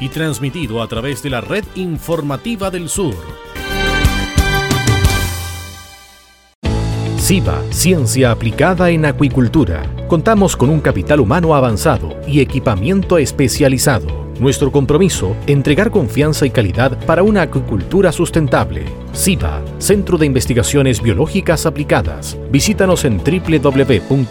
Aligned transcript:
y 0.00 0.08
transmitido 0.08 0.82
a 0.82 0.88
través 0.88 1.22
de 1.22 1.30
la 1.30 1.40
red 1.40 1.64
informativa 1.74 2.70
del 2.70 2.88
sur. 2.88 3.14
SIBA, 7.22 7.62
Ciencia 7.70 8.32
Aplicada 8.32 8.90
en 8.90 9.04
Acuicultura. 9.06 9.84
Contamos 10.08 10.56
con 10.56 10.70
un 10.70 10.80
capital 10.80 11.20
humano 11.20 11.54
avanzado 11.54 12.16
y 12.26 12.40
equipamiento 12.40 13.16
especializado. 13.16 14.26
Nuestro 14.40 14.72
compromiso, 14.72 15.36
entregar 15.46 15.92
confianza 15.92 16.46
y 16.46 16.50
calidad 16.50 16.98
para 17.06 17.22
una 17.22 17.42
acuicultura 17.42 18.10
sustentable. 18.10 18.86
SIBA, 19.12 19.62
Centro 19.78 20.18
de 20.18 20.26
Investigaciones 20.26 21.00
Biológicas 21.00 21.64
Aplicadas. 21.64 22.36
Visítanos 22.50 23.04
en 23.04 23.18
www.siba.cl. 23.18 24.22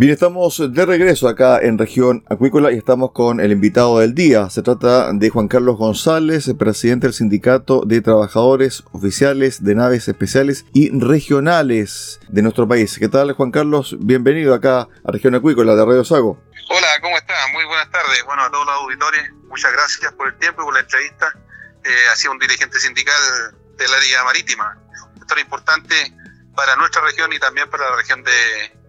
Bien, 0.00 0.14
estamos 0.14 0.62
de 0.72 0.86
regreso 0.86 1.28
acá 1.28 1.58
en 1.60 1.76
región 1.76 2.24
acuícola 2.30 2.72
y 2.72 2.78
estamos 2.78 3.12
con 3.12 3.38
el 3.38 3.52
invitado 3.52 3.98
del 3.98 4.14
día. 4.14 4.48
Se 4.48 4.62
trata 4.62 5.12
de 5.12 5.28
Juan 5.28 5.46
Carlos 5.46 5.76
González, 5.76 6.50
presidente 6.58 7.06
del 7.06 7.12
Sindicato 7.12 7.82
de 7.84 8.00
Trabajadores 8.00 8.82
Oficiales 8.92 9.62
de 9.62 9.74
Naves 9.74 10.08
Especiales 10.08 10.64
y 10.72 10.88
Regionales 10.98 12.18
de 12.30 12.40
nuestro 12.40 12.66
país. 12.66 12.96
¿Qué 12.98 13.10
tal, 13.10 13.32
Juan 13.34 13.50
Carlos? 13.50 13.94
Bienvenido 14.00 14.54
acá 14.54 14.88
a 15.04 15.12
región 15.12 15.34
acuícola 15.34 15.76
de 15.76 15.84
Radio 15.84 16.02
Sago. 16.02 16.42
Hola, 16.70 16.88
¿cómo 17.02 17.18
estás? 17.18 17.36
Muy 17.52 17.66
buenas 17.66 17.90
tardes. 17.90 18.24
Bueno, 18.24 18.44
a 18.44 18.50
todos 18.50 18.64
los 18.64 18.74
auditores, 18.76 19.30
muchas 19.48 19.70
gracias 19.70 20.10
por 20.14 20.28
el 20.28 20.38
tiempo 20.38 20.62
y 20.62 20.64
por 20.64 20.72
la 20.72 20.80
entrevista. 20.80 21.30
Eh, 21.84 21.90
ha 22.10 22.16
sido 22.16 22.32
un 22.32 22.38
dirigente 22.38 22.78
sindical 22.78 23.20
del 23.76 23.92
área 23.92 24.24
marítima. 24.24 24.78
Esto 25.20 25.34
es 25.34 25.42
importante 25.42 25.94
para 26.56 26.74
nuestra 26.76 27.02
región 27.02 27.30
y 27.34 27.38
también 27.38 27.68
para 27.68 27.90
la 27.90 27.96
región 27.96 28.24
de 28.24 28.79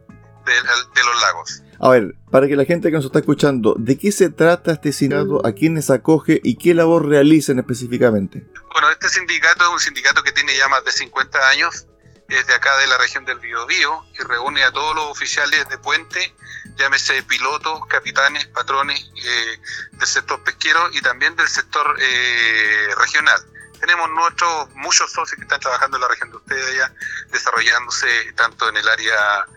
de, 0.46 1.04
los 1.04 1.22
lagos. 1.22 1.64
A 1.80 1.90
ver, 1.90 2.16
para 2.30 2.48
que 2.48 2.56
la 2.56 2.66
gente 2.66 2.90
que 2.90 2.96
nos 2.96 3.06
está 3.06 3.20
escuchando, 3.20 3.76
¿de 3.78 3.98
qué 3.98 4.12
se 4.12 4.30
trata 4.30 4.74
este 4.74 4.92
sindicato? 4.92 5.46
¿A 5.46 5.54
quiénes 5.54 5.90
acoge 5.90 6.40
y 6.44 6.58
qué 6.58 6.74
labor 6.74 7.08
realizan 7.08 7.60
específicamente? 7.60 8.46
Bueno, 8.74 8.90
este 8.92 9.10
sindicato 9.10 9.64
es 9.64 9.70
un 9.70 9.80
sindicato 9.80 10.24
que 10.24 10.32
tiene 10.32 10.56
ya 10.56 10.68
más 10.68 10.84
de 10.86 10.92
50 10.92 11.50
años, 11.50 11.88
es 12.30 12.48
de 12.48 12.54
acá 12.54 12.78
de 12.78 12.88
la 12.88 12.98
región 12.98 13.26
del 13.26 13.40
Biobío 13.40 14.06
y 14.14 14.24
reúne 14.24 14.64
a 14.64 14.72
todos 14.72 14.96
los 14.96 15.06
oficiales 15.06 15.68
de 15.70 15.78
puente, 15.78 16.34
llámese 16.78 17.24
pilotos, 17.24 17.86
capitanes, 17.88 18.46
patrones 18.48 19.12
eh, 19.16 19.60
del 19.94 20.08
sector 20.08 20.42
pesquero 20.44 20.90
y 20.94 21.02
también 21.02 21.36
del 21.36 21.48
sector 21.48 21.98
eh, 22.00 22.88
regional 22.98 23.42
tenemos 23.82 24.10
nuestros 24.12 24.70
muchos 24.76 25.12
socios 25.12 25.36
que 25.36 25.42
están 25.42 25.60
trabajando 25.60 25.98
en 25.98 26.02
la 26.02 26.08
región 26.08 26.30
de 26.30 26.38
ustedes 26.38 26.78
ya 26.78 26.94
desarrollándose 27.32 28.32
tanto 28.34 28.70
en 28.70 28.78
el 28.78 28.88
área 28.88 29.48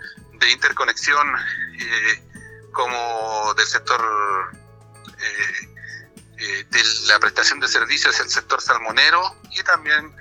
de 0.45 0.53
interconexión 0.53 1.27
eh, 1.75 2.23
como 2.73 3.55
del 3.57 3.67
sector 3.67 4.01
eh, 5.09 5.69
eh, 6.39 6.67
de 6.71 6.79
la 7.09 7.19
prestación 7.19 7.61
de 7.61 7.69
servicios 7.69 8.19
el 8.21 8.29
sector 8.29 8.61
salmonero 8.61 9.21
y 9.51 9.63
también 9.63 10.13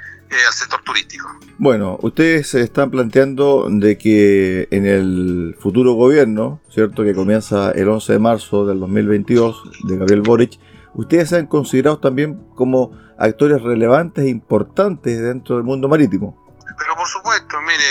al 0.48 0.54
sector 0.54 0.82
turístico. 0.84 1.30
Bueno, 1.60 2.00
ustedes 2.02 2.50
se 2.50 2.62
están 2.62 2.90
planteando 2.90 3.68
de 3.70 4.00
que 4.00 4.68
en 4.72 4.88
el 4.88 5.56
futuro 5.60 5.94
gobierno, 5.94 6.60
¿cierto? 6.72 7.04
Que 7.04 7.14
comienza 7.14 7.70
el 7.72 7.88
11 7.88 8.14
de 8.14 8.20
marzo 8.20 8.66
del 8.66 8.80
2022 8.80 9.84
de 9.84 9.98
Gabriel 9.98 10.22
Boric, 10.22 10.60
ustedes 10.96 11.30
se 11.30 11.38
han 11.38 11.46
considerado 11.46 12.00
también 12.00 12.48
como 12.56 12.98
actores 13.20 13.62
relevantes 13.62 14.26
e 14.26 14.30
importantes 14.30 15.22
dentro 15.22 15.58
del 15.58 15.66
mundo 15.66 15.88
marítimo. 15.88 16.44
Pero 16.78 16.96
por 16.96 17.08
supuesto, 17.08 17.62
mire, 17.62 17.84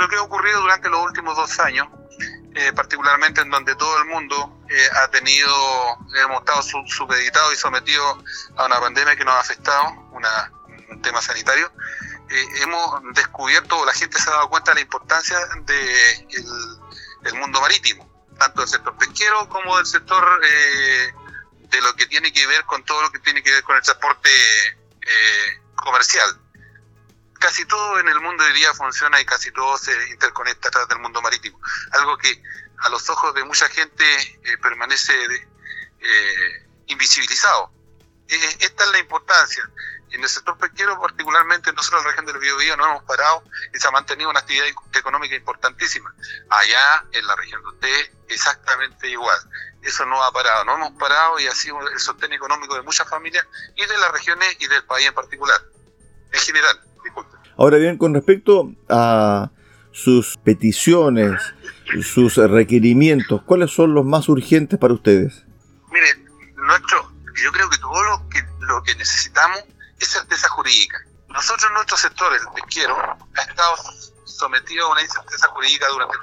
lo 0.00 0.08
que 0.08 0.16
ha 0.16 0.22
ocurrido 0.22 0.60
durante 0.62 0.88
los 0.88 1.04
últimos 1.04 1.36
dos 1.36 1.60
años, 1.60 1.86
eh, 2.54 2.72
particularmente 2.72 3.42
en 3.42 3.50
donde 3.50 3.76
todo 3.76 3.98
el 3.98 4.06
mundo 4.06 4.58
eh, 4.68 4.88
ha 4.96 5.08
tenido, 5.08 5.54
hemos 6.24 6.40
estado 6.40 6.62
supeditados 6.88 7.52
y 7.52 7.56
sometidos 7.56 8.18
a 8.56 8.64
una 8.64 8.80
pandemia 8.80 9.14
que 9.14 9.24
nos 9.24 9.34
ha 9.34 9.40
afectado, 9.40 9.90
un 10.90 11.02
tema 11.02 11.20
sanitario, 11.20 11.70
eh, 12.30 12.46
hemos 12.62 13.02
descubierto, 13.14 13.84
la 13.84 13.92
gente 13.92 14.18
se 14.18 14.30
ha 14.30 14.32
dado 14.32 14.48
cuenta 14.48 14.70
de 14.70 14.76
la 14.76 14.80
importancia 14.80 15.38
del 15.38 15.66
de 17.20 17.32
mundo 17.34 17.60
marítimo, 17.60 18.08
tanto 18.38 18.62
del 18.62 18.70
sector 18.70 18.96
pesquero 18.96 19.48
como 19.50 19.76
del 19.76 19.86
sector 19.86 20.40
de 20.40 21.80
lo 21.82 21.94
que 21.94 22.06
tiene 22.06 22.32
que 22.32 22.46
ver 22.46 22.64
con 22.64 22.82
todo 22.84 23.02
lo 23.02 23.12
que 23.12 23.18
tiene 23.18 23.42
que 23.42 23.52
ver 23.52 23.62
con 23.62 23.76
el 23.76 23.82
transporte 23.82 24.30
comercial 25.76 26.39
casi 27.40 27.64
todo 27.64 27.98
en 27.98 28.08
el 28.08 28.20
mundo 28.20 28.44
de 28.44 28.52
día 28.52 28.72
funciona 28.74 29.18
y 29.20 29.24
casi 29.24 29.50
todo 29.50 29.76
se 29.78 29.92
interconecta 30.10 30.68
a 30.72 30.86
del 30.86 30.98
mundo 30.98 31.22
marítimo. 31.22 31.58
Algo 31.92 32.16
que 32.18 32.40
a 32.78 32.88
los 32.90 33.08
ojos 33.08 33.34
de 33.34 33.42
mucha 33.44 33.68
gente 33.68 34.04
eh, 34.44 34.58
permanece 34.62 35.12
eh, 36.00 36.68
invisibilizado. 36.86 37.72
Eh, 38.28 38.56
esta 38.60 38.84
es 38.84 38.90
la 38.92 38.98
importancia. 38.98 39.68
En 40.10 40.22
el 40.22 40.28
sector 40.28 40.58
pesquero, 40.58 41.00
particularmente 41.00 41.72
nosotros 41.72 42.02
en 42.02 42.04
la 42.04 42.10
región 42.10 42.26
del 42.26 42.38
Biobío, 42.38 42.76
no 42.76 42.84
hemos 42.84 43.04
parado 43.04 43.42
y 43.72 43.78
se 43.78 43.88
ha 43.88 43.90
mantenido 43.90 44.28
una 44.28 44.40
actividad 44.40 44.66
económica 44.92 45.34
importantísima. 45.34 46.14
Allá, 46.50 47.04
en 47.12 47.26
la 47.26 47.36
región 47.36 47.62
de 47.62 47.68
ustedes, 47.68 48.10
exactamente 48.28 49.08
igual. 49.08 49.38
Eso 49.82 50.04
no 50.04 50.22
ha 50.22 50.30
parado, 50.30 50.64
no 50.64 50.74
hemos 50.74 50.92
parado 50.98 51.40
y 51.40 51.46
ha 51.46 51.54
sido 51.54 51.80
el 51.88 51.98
sostén 51.98 52.34
económico 52.34 52.74
de 52.74 52.82
muchas 52.82 53.08
familias 53.08 53.46
y 53.76 53.86
de 53.86 53.96
las 53.96 54.12
regiones 54.12 54.56
y 54.58 54.66
del 54.66 54.84
país 54.84 55.06
en 55.06 55.14
particular, 55.14 55.58
en 56.32 56.40
general. 56.40 56.89
Ahora 57.56 57.76
bien, 57.76 57.98
con 57.98 58.14
respecto 58.14 58.72
a 58.88 59.50
sus 59.92 60.38
peticiones, 60.38 61.40
sus 62.02 62.36
requerimientos, 62.36 63.42
¿cuáles 63.42 63.70
son 63.70 63.94
los 63.94 64.04
más 64.04 64.28
urgentes 64.28 64.78
para 64.78 64.94
ustedes? 64.94 65.44
Miren, 65.92 66.24
nuestro, 66.56 67.12
yo 67.42 67.52
creo 67.52 67.68
que 67.68 67.78
todo 67.78 68.02
lo 68.04 68.28
que, 68.28 68.42
lo 68.60 68.82
que 68.82 68.94
necesitamos 68.94 69.64
es 69.98 70.08
certeza 70.08 70.48
jurídica. 70.48 70.98
Nosotros, 71.28 71.70
nuestro 71.72 71.96
sector, 71.96 72.32
el 72.32 72.40
pesquero, 72.54 72.96
ha 72.96 73.42
estado 73.42 73.76
sometido 74.24 74.86
a 74.86 74.92
una 74.92 75.02
incerteza 75.02 75.48
jurídica 75.48 75.86
durante 75.88 76.16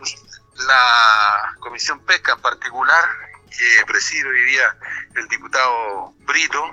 la 0.66 1.56
Comisión 1.60 2.00
Pesca 2.02 2.34
en 2.34 2.42
particular, 2.42 3.06
que 3.50 3.86
preside 3.86 4.28
hoy 4.28 4.42
día 4.52 4.76
el 5.16 5.28
diputado 5.28 6.14
Brito, 6.26 6.72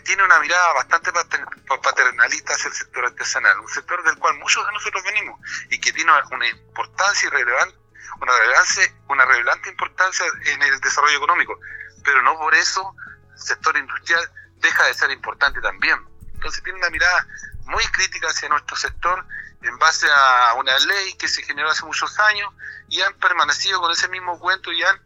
tiene 0.00 0.24
una 0.24 0.40
mirada 0.40 0.72
bastante 0.72 1.12
paternalista 1.12 2.54
hacia 2.54 2.68
el 2.68 2.74
sector 2.74 3.04
artesanal, 3.04 3.60
un 3.60 3.68
sector 3.68 4.02
del 4.02 4.16
cual 4.16 4.38
muchos 4.38 4.66
de 4.66 4.72
nosotros 4.72 5.04
venimos 5.04 5.38
y 5.68 5.78
que 5.78 5.92
tiene 5.92 6.10
una 6.30 6.48
importancia 6.48 7.28
irrelevante, 7.28 7.76
una 8.20 8.36
relevancia, 8.38 8.94
una 9.08 9.24
relevante 9.24 9.68
importancia 9.68 10.24
en 10.46 10.62
el 10.62 10.80
desarrollo 10.80 11.16
económico, 11.16 11.58
pero 12.04 12.22
no 12.22 12.38
por 12.38 12.54
eso 12.54 12.94
el 13.32 13.38
sector 13.38 13.76
industrial 13.76 14.30
deja 14.56 14.84
de 14.86 14.94
ser 14.94 15.10
importante 15.10 15.60
también. 15.60 15.98
Entonces 16.34 16.62
tiene 16.62 16.78
una 16.78 16.90
mirada 16.90 17.26
muy 17.64 17.84
crítica 17.88 18.28
hacia 18.28 18.48
nuestro 18.48 18.76
sector 18.76 19.24
en 19.62 19.78
base 19.78 20.06
a 20.10 20.54
una 20.54 20.76
ley 20.78 21.14
que 21.14 21.28
se 21.28 21.42
generó 21.42 21.70
hace 21.70 21.84
muchos 21.84 22.18
años 22.18 22.52
y 22.88 23.00
han 23.00 23.14
permanecido 23.14 23.80
con 23.80 23.92
ese 23.92 24.08
mismo 24.08 24.38
cuento 24.38 24.72
y 24.72 24.82
han 24.82 25.00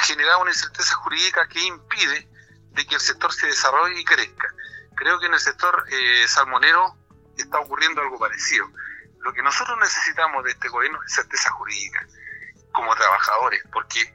generado 0.00 0.40
una 0.40 0.50
incerteza 0.50 0.94
jurídica 0.96 1.46
que 1.48 1.60
impide 1.60 2.28
de 2.74 2.86
que 2.86 2.94
el 2.94 3.00
sector 3.00 3.32
se 3.32 3.46
desarrolle 3.46 4.00
y 4.00 4.04
crezca. 4.04 4.48
Creo 4.94 5.18
que 5.18 5.26
en 5.26 5.34
el 5.34 5.40
sector 5.40 5.84
eh, 5.90 6.26
salmonero 6.28 6.96
está 7.36 7.58
ocurriendo 7.60 8.00
algo 8.00 8.18
parecido. 8.18 8.66
Lo 9.20 9.32
que 9.32 9.42
nosotros 9.42 9.78
necesitamos 9.80 10.44
de 10.44 10.50
este 10.50 10.68
gobierno 10.68 10.98
es 11.06 11.12
certeza 11.12 11.50
jurídica 11.50 12.06
como 12.72 12.94
trabajadores, 12.94 13.62
porque 13.72 14.14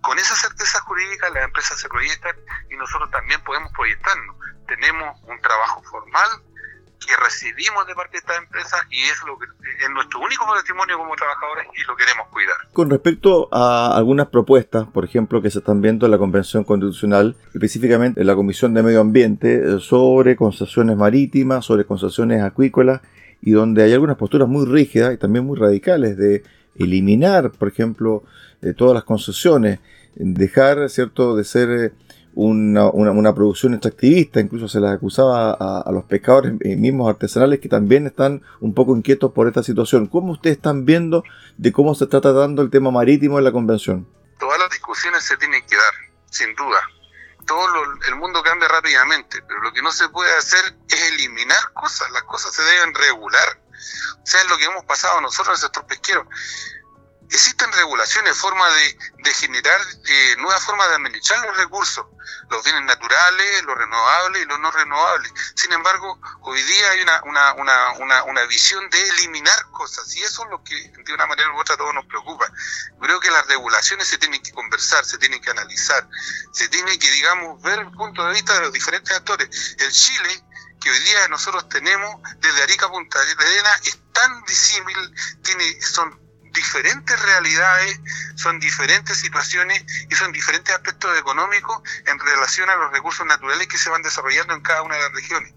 con 0.00 0.18
esa 0.18 0.34
certeza 0.34 0.80
jurídica 0.80 1.28
las 1.30 1.44
empresas 1.44 1.78
se 1.80 1.88
proyectan 1.88 2.36
y 2.70 2.76
nosotros 2.76 3.10
también 3.10 3.42
podemos 3.44 3.72
proyectarnos. 3.72 4.36
Tenemos 4.66 5.20
un 5.24 5.40
trabajo 5.40 5.82
formal 5.84 6.28
que 7.04 7.12
recibimos 7.22 7.86
de 7.86 7.94
parte 7.94 8.12
de 8.12 8.18
esta 8.18 8.36
empresa 8.36 8.76
y 8.90 9.00
es 9.02 9.22
lo 9.26 9.38
que 9.38 9.46
es 9.46 9.90
nuestro 9.90 10.20
único 10.20 10.46
patrimonio 10.46 10.98
como 10.98 11.14
trabajadores 11.14 11.66
y 11.76 11.86
lo 11.86 11.96
queremos 11.96 12.26
cuidar. 12.28 12.56
Con 12.72 12.90
respecto 12.90 13.48
a 13.52 13.96
algunas 13.96 14.28
propuestas, 14.28 14.86
por 14.88 15.04
ejemplo, 15.04 15.42
que 15.42 15.50
se 15.50 15.58
están 15.58 15.80
viendo 15.80 16.06
en 16.06 16.12
la 16.12 16.18
Convención 16.18 16.64
Constitucional, 16.64 17.36
específicamente 17.54 18.20
en 18.20 18.26
la 18.26 18.34
Comisión 18.34 18.74
de 18.74 18.82
Medio 18.82 19.00
Ambiente, 19.00 19.78
sobre 19.80 20.36
concesiones 20.36 20.96
marítimas, 20.96 21.64
sobre 21.64 21.84
concesiones 21.84 22.42
acuícolas 22.42 23.00
y 23.42 23.52
donde 23.52 23.82
hay 23.82 23.92
algunas 23.92 24.16
posturas 24.16 24.48
muy 24.48 24.66
rígidas 24.66 25.14
y 25.14 25.18
también 25.18 25.44
muy 25.44 25.58
radicales 25.58 26.16
de 26.16 26.42
eliminar, 26.78 27.52
por 27.52 27.68
ejemplo, 27.68 28.24
eh, 28.62 28.72
todas 28.72 28.94
las 28.94 29.04
concesiones, 29.04 29.80
dejar, 30.14 30.88
¿cierto?, 30.88 31.36
de 31.36 31.44
ser 31.44 31.70
eh, 31.70 31.92
una, 32.36 32.90
una, 32.90 33.34
producción 33.34 33.72
extractivista, 33.72 34.40
incluso 34.40 34.68
se 34.68 34.78
les 34.78 34.90
acusaba 34.90 35.52
a, 35.52 35.90
los 35.90 36.04
pescadores 36.04 36.52
eh, 36.60 36.76
mismos 36.76 37.08
artesanales 37.08 37.60
que 37.60 37.68
también 37.68 38.06
están 38.06 38.42
un 38.60 38.74
poco 38.74 38.94
inquietos 38.94 39.32
por 39.32 39.48
esta 39.48 39.62
situación. 39.62 40.06
¿Cómo 40.06 40.32
ustedes 40.32 40.58
están 40.58 40.84
viendo 40.84 41.24
de 41.56 41.72
cómo 41.72 41.94
se 41.94 42.04
está 42.04 42.20
tratando 42.20 42.60
el 42.60 42.68
tema 42.68 42.90
marítimo 42.90 43.38
en 43.38 43.44
la 43.44 43.52
convención? 43.52 44.06
Todas 44.38 44.58
las 44.58 44.68
discusiones 44.68 45.24
se 45.24 45.38
tienen 45.38 45.64
que 45.66 45.76
dar, 45.76 45.94
sin 46.28 46.54
duda. 46.54 46.78
Todo 47.46 47.64
el 48.06 48.16
mundo 48.16 48.42
cambia 48.42 48.68
rápidamente, 48.68 49.42
pero 49.48 49.62
lo 49.62 49.72
que 49.72 49.80
no 49.80 49.90
se 49.90 50.06
puede 50.10 50.30
hacer 50.36 50.76
es 50.88 51.12
eliminar 51.12 51.72
cosas, 51.72 52.10
las 52.10 52.24
cosas 52.24 52.54
se 52.54 52.62
deben 52.62 52.94
regular. 52.94 53.62
O 54.22 54.26
sea, 54.26 54.42
es 54.42 54.50
lo 54.50 54.58
que 54.58 54.64
hemos 54.64 54.84
pasado 54.84 55.22
nosotros 55.22 55.48
en 55.48 55.52
el 55.52 55.58
sector 55.60 55.86
pesquero 55.86 56.28
existen 57.30 57.72
regulaciones, 57.72 58.36
formas 58.36 58.72
de, 58.74 59.34
generar 59.34 59.80
eh, 60.08 60.36
nuevas 60.38 60.64
formas 60.64 60.88
de 60.88 60.94
administrar 60.94 61.44
los 61.44 61.56
recursos, 61.56 62.06
los 62.48 62.64
bienes 62.64 62.84
naturales, 62.84 63.64
los 63.64 63.76
renovables 63.76 64.42
y 64.42 64.44
los 64.46 64.58
no 64.60 64.70
renovables. 64.70 65.32
Sin 65.54 65.72
embargo, 65.72 66.18
hoy 66.42 66.62
día 66.62 66.90
hay 66.90 67.02
una, 67.02 67.22
una, 67.24 67.92
una, 67.94 68.22
una, 68.24 68.42
visión 68.46 68.88
de 68.88 69.02
eliminar 69.02 69.70
cosas 69.72 70.14
y 70.16 70.22
eso 70.22 70.44
es 70.44 70.50
lo 70.50 70.62
que 70.62 70.74
de 70.74 71.12
una 71.12 71.26
manera 71.26 71.52
u 71.52 71.60
otra 71.60 71.74
a 71.74 71.78
todos 71.78 71.92
nos 71.94 72.06
preocupa. 72.06 72.46
Creo 73.00 73.20
que 73.20 73.30
las 73.30 73.46
regulaciones 73.46 74.08
se 74.08 74.18
tienen 74.18 74.42
que 74.42 74.52
conversar, 74.52 75.04
se 75.04 75.18
tienen 75.18 75.40
que 75.42 75.50
analizar, 75.50 76.08
se 76.52 76.68
tiene 76.68 76.98
que, 76.98 77.10
digamos, 77.10 77.60
ver 77.62 77.80
el 77.80 77.90
punto 77.90 78.24
de 78.26 78.32
vista 78.32 78.54
de 78.54 78.60
los 78.60 78.72
diferentes 78.72 79.14
actores. 79.14 79.76
El 79.78 79.92
Chile 79.92 80.44
que 80.80 80.90
hoy 80.90 80.98
día 81.00 81.28
nosotros 81.28 81.68
tenemos 81.68 82.20
desde 82.38 82.62
Arica 82.62 82.86
a 82.86 82.90
Punta 82.90 83.18
Arena 83.20 83.70
es 83.84 83.98
tan 84.12 84.44
disímil, 84.44 85.14
tiene, 85.42 85.80
son 85.82 86.25
diferentes 86.56 87.20
realidades, 87.22 88.00
son 88.34 88.58
diferentes 88.58 89.16
situaciones 89.18 89.84
y 90.10 90.14
son 90.16 90.32
diferentes 90.32 90.74
aspectos 90.74 91.16
económicos 91.18 91.80
en 92.06 92.18
relación 92.18 92.68
a 92.68 92.76
los 92.76 92.90
recursos 92.90 93.24
naturales 93.26 93.68
que 93.68 93.78
se 93.78 93.90
van 93.90 94.02
desarrollando 94.02 94.54
en 94.54 94.62
cada 94.62 94.82
una 94.82 94.96
de 94.96 95.02
las 95.02 95.12
regiones. 95.12 95.54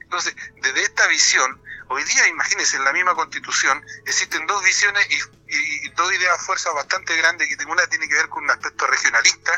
Entonces, 0.00 0.34
desde 0.60 0.82
esta 0.82 1.06
visión, 1.06 1.62
hoy 1.88 2.04
día, 2.04 2.26
imagínense, 2.28 2.76
en 2.76 2.84
la 2.84 2.92
misma 2.92 3.14
constitución 3.14 3.82
existen 4.04 4.46
dos 4.46 4.62
visiones 4.62 5.06
y, 5.08 5.88
dos 5.96 6.12
ideas 6.12 6.40
fuerzas 6.44 6.72
bastante 6.74 7.16
grandes, 7.16 7.48
que 7.48 7.64
una 7.64 7.86
tiene 7.86 8.08
que 8.08 8.14
ver 8.14 8.28
con 8.28 8.44
un 8.44 8.50
aspecto 8.50 8.86
regionalista, 8.86 9.52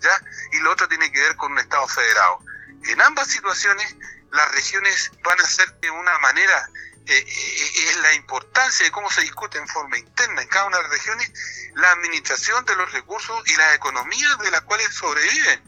¿ya? 0.00 0.20
y 0.52 0.60
la 0.60 0.70
otra 0.70 0.88
tiene 0.88 1.10
que 1.10 1.20
ver 1.20 1.36
con 1.36 1.52
un 1.52 1.58
Estado 1.58 1.86
federado. 1.88 2.40
En 2.84 3.00
ambas 3.00 3.28
situaciones, 3.28 3.96
las 4.30 4.52
regiones 4.52 5.10
van 5.22 5.40
a 5.40 5.46
ser 5.46 5.72
de 5.80 5.90
una 5.90 6.18
manera 6.18 6.70
eh, 7.08 7.24
eh, 7.26 7.88
es 7.88 7.96
la 8.02 8.12
importancia 8.12 8.84
de 8.84 8.92
cómo 8.92 9.10
se 9.10 9.22
discute 9.22 9.56
en 9.56 9.66
forma 9.66 9.96
interna 9.96 10.42
en 10.42 10.48
cada 10.48 10.66
una 10.66 10.76
de 10.76 10.82
las 10.82 10.92
regiones 10.92 11.32
la 11.74 11.90
administración 11.92 12.62
de 12.66 12.76
los 12.76 12.92
recursos 12.92 13.42
y 13.46 13.56
las 13.56 13.74
economías 13.76 14.38
de 14.40 14.50
las 14.50 14.60
cuales 14.62 14.92
sobreviven. 14.92 15.62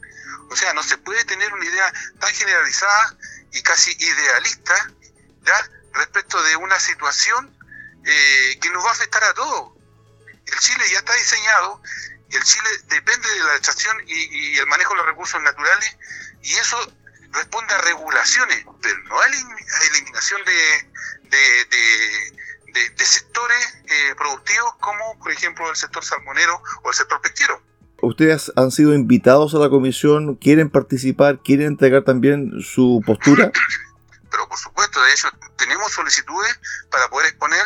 O 0.51 0.57
sea, 0.57 0.75
no 0.75 0.83
se 0.83 0.99
puede 0.99 1.25
tener 1.25 1.51
una 1.55 1.65
idea 1.65 1.91
tan 2.19 2.35
generalizada 2.35 3.17
y 3.53 3.63
casi 3.63 3.91
idealista 3.93 4.93
respecto 5.95 6.43
de 6.43 6.57
una 6.57 6.79
situación 6.79 7.57
eh, 8.05 8.59
que 8.61 8.71
nos 8.71 8.85
va 8.85 8.91
a 8.91 8.93
afectar 8.93 9.25
a 9.25 9.33
todos. 9.33 9.73
El 10.45 10.59
Chile 10.59 10.85
ya 10.91 10.99
está 10.99 11.15
diseñado, 11.15 11.83
el 12.29 12.45
Chile 12.45 12.69
depende 12.89 13.29
de 13.31 13.41
la 13.41 13.55
extracción 13.57 13.97
y 14.07 14.59
el 14.59 14.67
manejo 14.67 14.93
de 14.93 14.99
los 14.99 15.07
recursos 15.07 15.41
naturales 15.41 15.97
y 16.43 16.53
eso 16.55 16.93
responde 17.33 17.75
a 17.75 17.79
regulaciones, 17.79 18.65
pero 18.83 18.99
no 19.05 19.21
a 19.21 19.27
eliminación 19.27 20.41
de, 20.45 21.31
de, 21.31 23.05
sectores 23.05 23.79
eh, 23.87 24.15
productivos 24.17 24.75
como 24.79 25.19
por 25.19 25.33
ejemplo 25.33 25.69
el 25.69 25.77
sector 25.77 26.05
salmonero 26.05 26.63
o 26.83 26.89
el 26.89 26.95
sector 26.95 27.21
pesquero. 27.21 27.61
¿Ustedes 28.03 28.53
han 28.57 28.71
sido 28.71 28.95
invitados 28.95 29.55
a 29.55 29.59
la 29.59 29.69
comisión? 29.69 30.37
¿Quieren 30.37 30.71
participar? 30.71 31.41
¿Quieren 31.43 31.67
entregar 31.67 32.03
también 32.05 32.61
su 32.63 33.03
postura? 33.05 33.53
Pero 34.31 34.49
por 34.49 34.59
supuesto, 34.59 35.03
de 35.03 35.13
hecho, 35.13 35.29
tenemos 35.57 35.93
solicitudes 35.93 36.61
para 36.91 37.09
poder 37.09 37.29
exponer, 37.29 37.61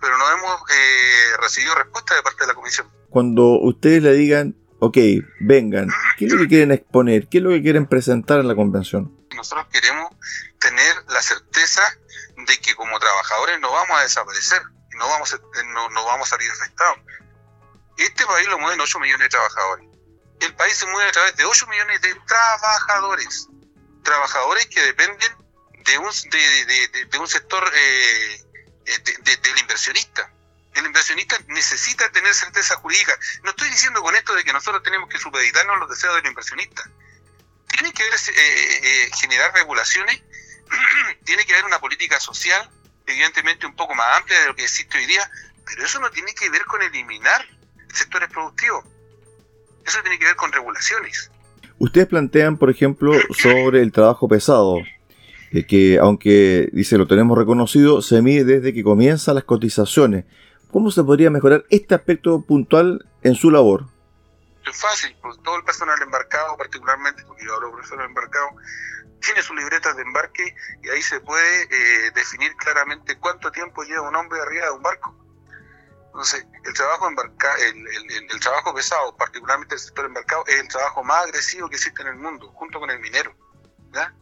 pero 0.00 0.18
no 0.18 0.24
hemos 0.32 0.60
eh, 0.68 1.36
recibido 1.40 1.76
respuesta 1.76 2.14
de 2.16 2.22
parte 2.22 2.40
de 2.40 2.48
la 2.48 2.54
comisión. 2.54 2.88
Cuando 3.08 3.60
ustedes 3.60 4.02
le 4.02 4.12
digan, 4.14 4.56
ok, 4.80 4.96
vengan, 5.40 5.88
¿qué 6.16 6.26
es 6.26 6.32
lo 6.32 6.38
que 6.38 6.48
quieren 6.48 6.72
exponer? 6.72 7.28
¿Qué 7.28 7.38
es 7.38 7.44
lo 7.44 7.50
que 7.50 7.62
quieren 7.62 7.86
presentar 7.86 8.40
en 8.40 8.48
la 8.48 8.54
convención? 8.54 9.26
Nosotros 9.34 9.66
queremos 9.72 10.12
tener 10.58 10.96
la 11.08 11.22
certeza 11.22 11.82
de 12.36 12.58
que 12.58 12.74
como 12.74 12.98
trabajadores 12.98 13.60
no 13.60 13.72
vamos 13.72 13.98
a 13.98 14.02
desaparecer, 14.02 14.62
no 14.96 15.08
vamos 15.08 15.34
a, 15.34 15.38
no, 15.64 15.88
no 15.90 16.04
vamos 16.04 16.28
a 16.28 16.36
salir 16.36 16.50
afectados. 16.50 16.98
Este 17.96 18.24
país 18.26 18.46
lo 18.48 18.58
mueven 18.58 18.80
8 18.80 19.00
millones 19.00 19.24
de 19.24 19.28
trabajadores. 19.28 19.86
El 20.40 20.54
país 20.54 20.76
se 20.76 20.86
mueve 20.86 21.08
a 21.08 21.12
través 21.12 21.36
de 21.36 21.44
8 21.44 21.66
millones 21.66 22.00
de 22.00 22.14
trabajadores. 22.26 23.48
Trabajadores 24.04 24.66
que 24.66 24.80
dependen 24.82 25.32
de 25.84 25.98
un, 25.98 26.10
de, 26.30 27.06
de, 27.06 27.18
un 27.18 27.26
sector 27.26 27.64
eh, 27.74 28.44
del 29.42 29.58
inversionista. 29.58 30.32
El 30.78 30.86
inversionista 30.86 31.36
necesita 31.48 32.08
tener 32.12 32.32
certeza 32.32 32.76
jurídica. 32.76 33.18
No 33.42 33.50
estoy 33.50 33.68
diciendo 33.68 34.00
con 34.00 34.14
esto 34.14 34.32
de 34.34 34.44
que 34.44 34.52
nosotros 34.52 34.80
tenemos 34.84 35.08
que 35.08 35.18
supeditarnos 35.18 35.80
los 35.80 35.90
deseos 35.90 36.14
del 36.14 36.26
inversionista. 36.26 36.88
Tienen 37.66 37.92
que 37.92 38.04
ver, 38.04 38.12
eh, 38.12 38.80
eh, 38.82 39.10
generar 39.20 39.52
regulaciones 39.54 40.22
tiene 41.24 41.44
que 41.44 41.54
haber 41.54 41.64
una 41.64 41.80
política 41.80 42.20
social, 42.20 42.70
evidentemente 43.06 43.66
un 43.66 43.74
poco 43.74 43.96
más 43.96 44.18
amplia 44.18 44.38
de 44.40 44.46
lo 44.46 44.54
que 44.54 44.62
existe 44.62 44.98
hoy 44.98 45.06
día, 45.06 45.28
pero 45.66 45.84
eso 45.84 45.98
no 45.98 46.10
tiene 46.10 46.32
que 46.32 46.48
ver 46.48 46.64
con 46.64 46.80
eliminar 46.80 47.44
sectores 47.92 48.28
productivos. 48.30 48.84
Eso 49.84 50.00
tiene 50.02 50.16
que 50.16 50.26
ver 50.26 50.36
con 50.36 50.52
regulaciones. 50.52 51.32
Ustedes 51.78 52.06
plantean, 52.06 52.56
por 52.56 52.70
ejemplo, 52.70 53.18
sobre 53.36 53.82
el 53.82 53.90
trabajo 53.90 54.28
pesado, 54.28 54.76
que 55.66 55.98
aunque 56.00 56.68
dice 56.72 56.98
lo 56.98 57.08
tenemos 57.08 57.36
reconocido, 57.36 58.00
se 58.00 58.22
mide 58.22 58.44
desde 58.44 58.72
que 58.72 58.84
comienzan 58.84 59.34
las 59.34 59.44
cotizaciones. 59.44 60.24
¿Cómo 60.72 60.90
se 60.90 61.02
podría 61.02 61.30
mejorar 61.30 61.64
este 61.70 61.94
aspecto 61.94 62.42
puntual 62.42 63.06
en 63.22 63.34
su 63.34 63.50
labor? 63.50 63.86
Es 64.66 64.78
fácil, 64.78 65.16
pues 65.22 65.38
todo 65.42 65.56
el 65.56 65.64
personal 65.64 66.00
embarcado, 66.02 66.56
particularmente, 66.58 67.24
porque 67.24 67.46
yo 67.46 67.54
hablo 67.54 67.70
de 67.70 67.76
personal 67.76 68.06
embarcado, 68.06 68.50
tiene 69.20 69.42
su 69.42 69.54
libreta 69.54 69.94
de 69.94 70.02
embarque 70.02 70.54
y 70.82 70.88
ahí 70.90 71.02
se 71.02 71.20
puede 71.20 71.62
eh, 71.62 72.10
definir 72.14 72.54
claramente 72.56 73.18
cuánto 73.18 73.50
tiempo 73.50 73.82
lleva 73.82 74.08
un 74.08 74.16
hombre 74.16 74.40
arriba 74.40 74.66
de 74.66 74.72
un 74.72 74.82
barco. 74.82 75.14
Entonces, 76.08 76.46
el 76.64 76.74
trabajo 76.74 77.08
embarca, 77.08 77.54
el, 77.56 78.40
trabajo 78.40 78.74
pesado, 78.74 79.16
particularmente 79.16 79.74
el 79.74 79.80
sector 79.80 80.04
embarcado, 80.04 80.44
es 80.46 80.60
el 80.60 80.68
trabajo 80.68 81.02
más 81.02 81.24
agresivo 81.24 81.68
que 81.70 81.76
existe 81.76 82.02
en 82.02 82.08
el 82.08 82.16
mundo, 82.16 82.52
junto 82.54 82.78
con 82.78 82.90
el 82.90 83.00
minero. 83.00 83.34
¿ya? 83.92 84.12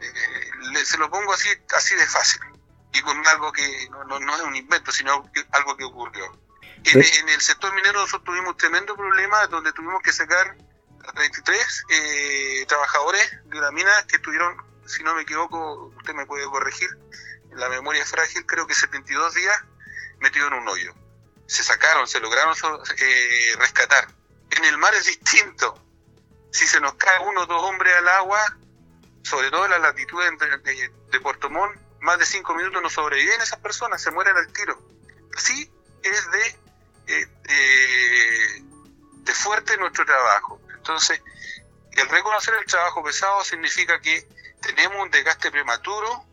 Eh, 0.00 0.84
se 0.84 0.98
lo 0.98 1.08
pongo 1.08 1.32
así, 1.32 1.48
así 1.76 1.94
de 1.94 2.06
fácil 2.06 2.51
y 2.92 3.00
con 3.02 3.26
algo 3.26 3.52
que 3.52 3.88
no, 3.90 4.04
no, 4.04 4.36
es 4.36 4.42
un 4.42 4.56
invento, 4.56 4.92
sino 4.92 5.30
algo 5.52 5.76
que 5.76 5.84
ocurrió. 5.84 6.24
En, 6.84 7.00
en, 7.00 7.28
el 7.28 7.40
sector 7.40 7.72
minero 7.74 8.00
nosotros 8.00 8.24
tuvimos 8.24 8.50
un 8.50 8.56
tremendo 8.56 8.96
problema 8.96 9.46
donde 9.46 9.72
tuvimos 9.72 10.02
que 10.02 10.12
sacar 10.12 10.56
33 11.14 11.84
eh, 11.88 12.64
trabajadores 12.66 13.38
de 13.44 13.58
una 13.58 13.70
mina 13.70 13.90
que 14.08 14.16
estuvieron, 14.16 14.56
si 14.86 15.02
no 15.02 15.14
me 15.14 15.22
equivoco, 15.22 15.92
usted 15.96 16.14
me 16.14 16.26
puede 16.26 16.44
corregir, 16.46 16.88
en 17.50 17.60
la 17.60 17.68
memoria 17.68 18.04
frágil, 18.06 18.46
creo 18.46 18.66
que 18.66 18.74
72 18.74 19.34
días 19.34 19.64
metidos 20.20 20.52
en 20.52 20.58
un 20.58 20.68
hoyo. 20.68 20.94
Se 21.46 21.62
sacaron, 21.62 22.06
se 22.06 22.20
lograron 22.20 22.54
eh, 22.98 23.52
rescatar. 23.58 24.08
En 24.50 24.64
el 24.64 24.78
mar 24.78 24.94
es 24.94 25.06
distinto. 25.06 25.78
Si 26.50 26.66
se 26.66 26.80
nos 26.80 26.94
cae 26.94 27.18
uno 27.26 27.42
o 27.42 27.46
dos 27.46 27.62
hombres 27.62 27.94
al 27.96 28.08
agua, 28.08 28.40
sobre 29.22 29.50
todo 29.50 29.64
en 29.66 29.72
la 29.72 29.78
latitud 29.78 30.22
de, 30.22 30.90
de, 31.10 31.20
Puerto 31.20 31.50
Montt, 31.50 31.76
más 32.02 32.18
de 32.18 32.26
cinco 32.26 32.54
minutos 32.54 32.82
no 32.82 32.90
sobreviven 32.90 33.40
esas 33.40 33.60
personas, 33.60 34.02
se 34.02 34.10
mueren 34.10 34.36
al 34.36 34.52
tiro. 34.52 34.78
Así 35.36 35.72
es 36.02 36.30
de, 36.30 36.58
eh, 37.06 38.62
de 39.14 39.34
fuerte 39.34 39.76
nuestro 39.78 40.04
trabajo. 40.04 40.60
Entonces, 40.74 41.22
el 41.92 42.08
reconocer 42.08 42.54
el 42.54 42.66
trabajo 42.66 43.02
pesado 43.04 43.44
significa 43.44 44.00
que 44.00 44.28
tenemos 44.60 45.00
un 45.00 45.10
desgaste 45.10 45.50
prematuro, 45.50 46.24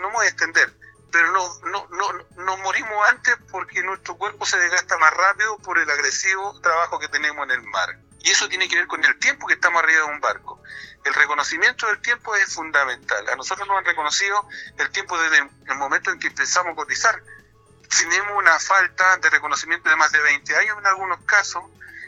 no 0.00 0.08
me 0.08 0.14
voy 0.14 0.26
a 0.26 0.28
extender, 0.30 0.72
pero 1.10 1.30
no, 1.32 1.60
no, 1.66 1.88
no, 1.88 2.44
nos 2.44 2.58
morimos 2.60 3.08
antes 3.08 3.36
porque 3.50 3.82
nuestro 3.82 4.16
cuerpo 4.16 4.46
se 4.46 4.58
desgasta 4.58 4.96
más 4.98 5.12
rápido 5.12 5.58
por 5.58 5.78
el 5.78 5.90
agresivo 5.90 6.58
trabajo 6.60 6.98
que 6.98 7.08
tenemos 7.08 7.44
en 7.44 7.50
el 7.50 7.62
mar. 7.64 7.98
Y 8.22 8.30
eso 8.30 8.48
tiene 8.48 8.68
que 8.68 8.76
ver 8.76 8.86
con 8.86 9.04
el 9.04 9.18
tiempo 9.18 9.46
que 9.46 9.54
estamos 9.54 9.82
arriba 9.82 10.06
de 10.06 10.12
un 10.12 10.20
barco. 10.20 10.62
El 11.04 11.14
reconocimiento 11.14 11.86
del 11.88 12.00
tiempo 12.00 12.34
es 12.36 12.54
fundamental. 12.54 13.28
A 13.28 13.36
nosotros 13.36 13.66
nos 13.66 13.78
han 13.78 13.84
reconocido 13.84 14.48
el 14.78 14.90
tiempo 14.90 15.20
desde 15.20 15.38
el 15.38 15.76
momento 15.76 16.10
en 16.10 16.18
que 16.18 16.28
empezamos 16.28 16.72
a 16.72 16.76
cotizar. 16.76 17.22
Tenemos 17.98 18.38
una 18.38 18.58
falta 18.58 19.16
de 19.18 19.30
reconocimiento 19.30 19.90
de 19.90 19.96
más 19.96 20.12
de 20.12 20.20
20 20.20 20.56
años 20.56 20.78
en 20.78 20.86
algunos 20.86 21.20
casos, 21.24 21.64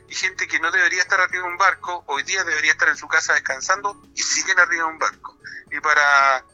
y 0.09 0.15
gente 0.15 0.47
que 0.47 0.61
no 0.61 0.71
debería 0.71 1.03
estar 1.03 1.21
arriba 1.21 1.45
de 1.45 1.51
un 1.51 1.57
barco, 1.57 2.05
hoy 2.07 2.23
día 2.23 2.45
debería 2.45 2.73
estar 2.73 2.89
en 2.89 2.97
su 2.97 3.09
casa 3.09 3.35
descansando 3.35 4.01
y 4.15 4.23
siguen 4.23 4.59
arriba 4.59 4.85
de 4.85 4.91
un 4.91 4.99
barco. 4.99 5.39
Y 5.71 5.81
para 5.81 6.45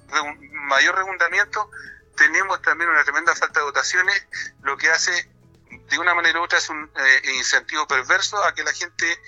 mayor 0.68 0.96
redundamiento, 0.96 1.70
tenemos 2.16 2.62
también 2.62 2.90
una 2.90 3.02
tremenda 3.02 3.34
falta 3.34 3.60
de 3.60 3.66
dotaciones, 3.66 4.26
lo 4.62 4.76
que 4.76 4.90
hace 4.90 5.28
de 5.70 5.98
una 5.98 6.14
manera 6.14 6.40
u 6.40 6.44
otra 6.44 6.58
es 6.58 6.68
un 6.68 6.90
eh, 6.96 7.32
incentivo 7.34 7.86
perverso 7.86 8.42
a 8.44 8.54
que 8.54 8.62
la 8.62 8.72
gente 8.72 9.20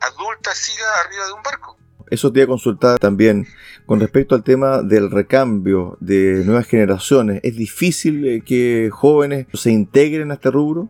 adulta 0.00 0.54
siga 0.54 0.86
arriba 1.04 1.26
de 1.26 1.32
un 1.32 1.42
barco. 1.42 1.78
Eso 2.10 2.32
te 2.32 2.40
iba 2.40 2.44
a 2.44 2.48
consultar 2.48 2.98
también 2.98 3.46
con 3.86 4.00
respecto 4.00 4.34
al 4.34 4.42
tema 4.42 4.82
del 4.82 5.10
recambio 5.10 5.96
de 6.00 6.42
nuevas 6.44 6.66
generaciones. 6.66 7.40
¿Es 7.42 7.56
difícil 7.56 8.26
eh, 8.26 8.42
que 8.44 8.90
jóvenes 8.92 9.46
se 9.54 9.70
integren 9.70 10.30
a 10.30 10.34
este 10.34 10.50
rubro? 10.50 10.88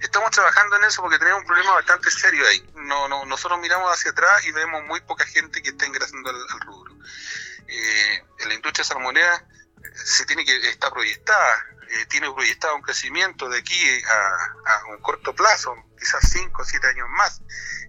Estamos 0.00 0.30
trabajando 0.30 0.76
en 0.76 0.84
eso 0.84 1.02
porque 1.02 1.18
tenemos 1.18 1.40
un 1.40 1.46
problema 1.46 1.72
bastante 1.72 2.10
serio 2.10 2.44
ahí. 2.46 2.64
No, 2.76 3.08
no, 3.08 3.24
nosotros 3.24 3.58
miramos 3.60 3.90
hacia 3.90 4.12
atrás 4.12 4.44
y 4.46 4.52
vemos 4.52 4.84
muy 4.84 5.00
poca 5.00 5.24
gente 5.26 5.62
que 5.62 5.70
está 5.70 5.86
ingresando 5.86 6.30
al, 6.30 6.60
rubro. 6.60 6.94
Eh, 7.66 8.24
en 8.40 8.48
la 8.48 8.54
industria 8.54 8.84
salmonera 8.84 9.34
eh, 9.34 9.88
se 9.94 10.26
tiene 10.26 10.44
que 10.44 10.56
está 10.68 10.90
proyectada, 10.92 11.66
tiene 12.08 12.32
proyectado 12.32 12.76
un 12.76 12.82
crecimiento 12.82 13.48
de 13.48 13.58
aquí 13.58 14.02
a, 14.04 14.72
a 14.72 14.86
un 14.86 15.00
corto 15.00 15.34
plazo, 15.34 15.74
quizás 15.98 16.28
5 16.30 16.62
o 16.62 16.64
7 16.64 16.86
años 16.88 17.08
más. 17.10 17.42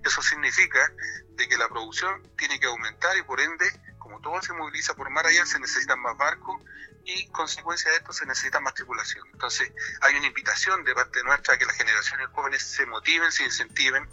Eso 0.03 0.21
significa 0.21 0.91
de 1.29 1.47
que 1.47 1.57
la 1.57 1.67
producción 1.67 2.21
tiene 2.37 2.59
que 2.59 2.67
aumentar 2.67 3.17
y 3.17 3.23
por 3.23 3.39
ende, 3.39 3.65
como 3.97 4.19
todo 4.21 4.41
se 4.41 4.53
moviliza 4.53 4.93
por 4.95 5.09
mar 5.09 5.25
allá, 5.25 5.45
se 5.45 5.59
necesitan 5.59 5.99
más 5.99 6.17
barcos 6.17 6.61
y 7.05 7.27
consecuencia 7.27 7.91
de 7.91 7.97
esto 7.97 8.11
se 8.11 8.25
necesita 8.25 8.59
más 8.59 8.73
tripulación. 8.73 9.25
Entonces 9.31 9.71
hay 10.01 10.15
una 10.15 10.27
invitación 10.27 10.83
de 10.83 10.93
parte 10.93 11.23
nuestra 11.23 11.53
a 11.53 11.57
que 11.57 11.65
las 11.65 11.75
generaciones 11.77 12.27
jóvenes 12.33 12.63
se 12.63 12.85
motiven, 12.85 13.31
se 13.31 13.43
incentiven. 13.43 14.09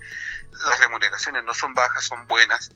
Las 0.51 0.79
remuneraciones 0.79 1.43
no 1.45 1.55
son 1.55 1.73
bajas, 1.75 2.05
son 2.05 2.27
buenas, 2.27 2.71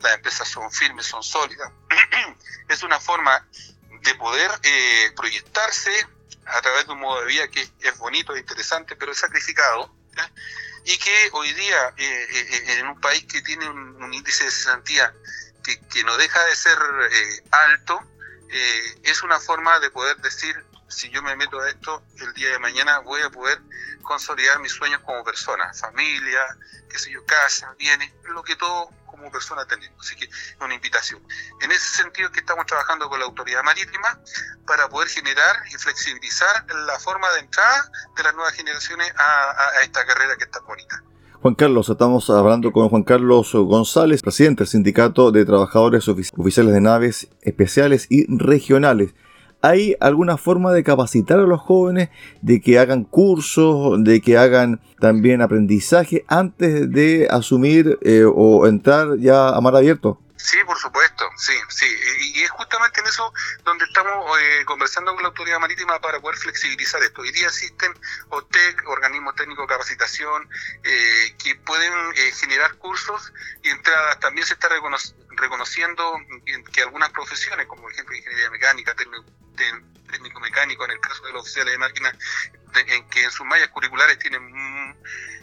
las 0.00 0.14
empresas 0.14 0.48
son 0.48 0.70
firmes, 0.72 1.06
son 1.06 1.22
sólidas. 1.22 1.70
es 2.68 2.82
una 2.82 2.98
forma 2.98 3.46
de 4.02 4.14
poder 4.16 4.50
eh, 4.62 5.12
proyectarse 5.16 5.92
a 6.46 6.60
través 6.60 6.86
de 6.86 6.92
un 6.92 7.00
modo 7.00 7.20
de 7.20 7.26
vida 7.26 7.48
que 7.48 7.68
es 7.80 7.98
bonito, 7.98 8.36
interesante, 8.36 8.96
pero 8.96 9.12
es 9.12 9.18
sacrificado 9.18 9.94
y 10.84 10.98
que 10.98 11.30
hoy 11.32 11.52
día 11.54 11.94
eh, 11.96 12.26
eh, 12.30 12.46
eh, 12.50 12.78
en 12.78 12.88
un 12.88 13.00
país 13.00 13.24
que 13.24 13.40
tiene 13.42 13.68
un, 13.68 14.12
índice 14.12 14.44
de 14.44 14.50
cesantía 14.50 15.14
que, 15.62 15.80
que, 15.88 16.04
no 16.04 16.16
deja 16.18 16.44
de 16.44 16.54
ser 16.54 16.78
alto, 17.50 18.00
es 19.02 19.22
una 19.22 19.40
forma 19.40 19.80
de 19.80 19.90
poder 19.90 20.16
decir, 20.18 20.54
si 20.88 21.08
yo 21.08 21.22
me 21.22 21.34
meto 21.34 21.58
a 21.58 21.68
esto, 21.70 22.04
el 22.20 22.32
día 22.34 22.50
de 22.50 22.58
mañana 22.58 22.98
voy 23.00 23.20
a 23.22 23.30
poder 23.30 23.60
consolidar 24.02 24.60
mis 24.60 24.72
sueños 24.72 25.00
como 25.00 25.24
persona, 25.24 25.72
familia, 25.72 26.40
qué 26.88 26.98
sé 26.98 27.10
yo, 27.10 27.24
casa, 27.24 27.74
bienes, 27.78 28.12
lo 28.24 28.44
que 28.44 28.54
todo 28.54 28.90
como 29.16 29.30
persona 29.30 29.64
tenemos. 29.66 29.98
Así 30.00 30.16
que 30.16 30.24
es 30.24 30.56
una 30.60 30.74
invitación. 30.74 31.22
En 31.60 31.70
ese 31.70 32.02
sentido 32.02 32.30
que 32.30 32.40
estamos 32.40 32.66
trabajando 32.66 33.08
con 33.08 33.18
la 33.18 33.26
autoridad 33.26 33.62
marítima 33.62 34.20
para 34.66 34.88
poder 34.88 35.08
generar 35.08 35.56
y 35.70 35.74
flexibilizar 35.74 36.66
la 36.86 36.98
forma 36.98 37.30
de 37.32 37.40
entrada 37.40 37.90
de 38.16 38.22
las 38.22 38.34
nuevas 38.34 38.54
generaciones 38.54 39.12
a, 39.16 39.80
esta 39.82 40.04
carrera 40.06 40.36
que 40.36 40.44
está 40.44 40.60
bonita. 40.60 41.02
Juan 41.42 41.54
Carlos, 41.54 41.90
estamos 41.90 42.30
hablando 42.30 42.72
con 42.72 42.88
Juan 42.88 43.02
Carlos 43.02 43.52
González, 43.52 44.22
presidente 44.22 44.62
del 44.62 44.68
Sindicato 44.68 45.30
de 45.30 45.44
Trabajadores 45.44 46.08
Oficiales 46.08 46.72
de 46.72 46.80
Naves 46.80 47.28
Especiales 47.42 48.06
y 48.08 48.24
Regionales. 48.34 49.14
¿Hay 49.64 49.96
alguna 49.98 50.36
forma 50.36 50.72
de 50.72 50.84
capacitar 50.84 51.38
a 51.40 51.44
los 51.44 51.58
jóvenes, 51.58 52.10
de 52.42 52.60
que 52.60 52.78
hagan 52.78 53.02
cursos, 53.02 54.04
de 54.04 54.20
que 54.20 54.36
hagan 54.36 54.82
también 55.00 55.40
aprendizaje 55.40 56.22
antes 56.28 56.92
de 56.92 57.28
asumir 57.30 57.98
eh, 58.02 58.24
o 58.26 58.66
entrar 58.66 59.16
ya 59.16 59.48
a 59.48 59.60
mar 59.62 59.74
abierto? 59.74 60.20
Sí, 60.36 60.58
por 60.66 60.76
supuesto, 60.76 61.24
sí, 61.38 61.54
sí. 61.70 61.86
Y 62.34 62.42
es 62.42 62.50
justamente 62.50 63.00
en 63.00 63.06
eso 63.06 63.32
donde 63.64 63.86
estamos 63.86 64.38
eh, 64.38 64.66
conversando 64.66 65.14
con 65.14 65.22
la 65.22 65.30
autoridad 65.30 65.58
marítima 65.58 65.98
para 65.98 66.20
poder 66.20 66.36
flexibilizar 66.36 67.02
esto. 67.02 67.22
Hoy 67.22 67.32
día 67.32 67.46
existen 67.46 67.94
OTEC, 68.28 68.86
organismos 68.86 69.34
técnicos 69.34 69.64
de 69.64 69.72
capacitación, 69.72 70.46
eh, 70.82 71.34
que 71.42 71.54
pueden 71.54 71.90
generar 72.38 72.74
cursos 72.74 73.32
y 73.62 73.70
entradas. 73.70 74.20
También 74.20 74.46
se 74.46 74.52
está 74.52 74.68
reconociendo 74.68 76.04
que 76.70 76.82
algunas 76.82 77.08
profesiones, 77.12 77.66
como 77.66 77.80
por 77.80 77.92
ejemplo 77.92 78.14
ingeniería 78.14 78.50
mecánica, 78.50 78.94
técnico 78.94 79.24
técnico 79.54 80.40
mecánico, 80.40 80.84
en 80.84 80.92
el 80.92 81.00
caso 81.00 81.24
de 81.24 81.32
los 81.32 81.42
oficiales 81.42 81.72
de 81.72 81.78
máquina, 81.78 82.12
en 82.86 83.08
que 83.08 83.24
en 83.24 83.30
sus 83.30 83.46
mallas 83.46 83.68
curriculares 83.68 84.18
tienen 84.18 84.96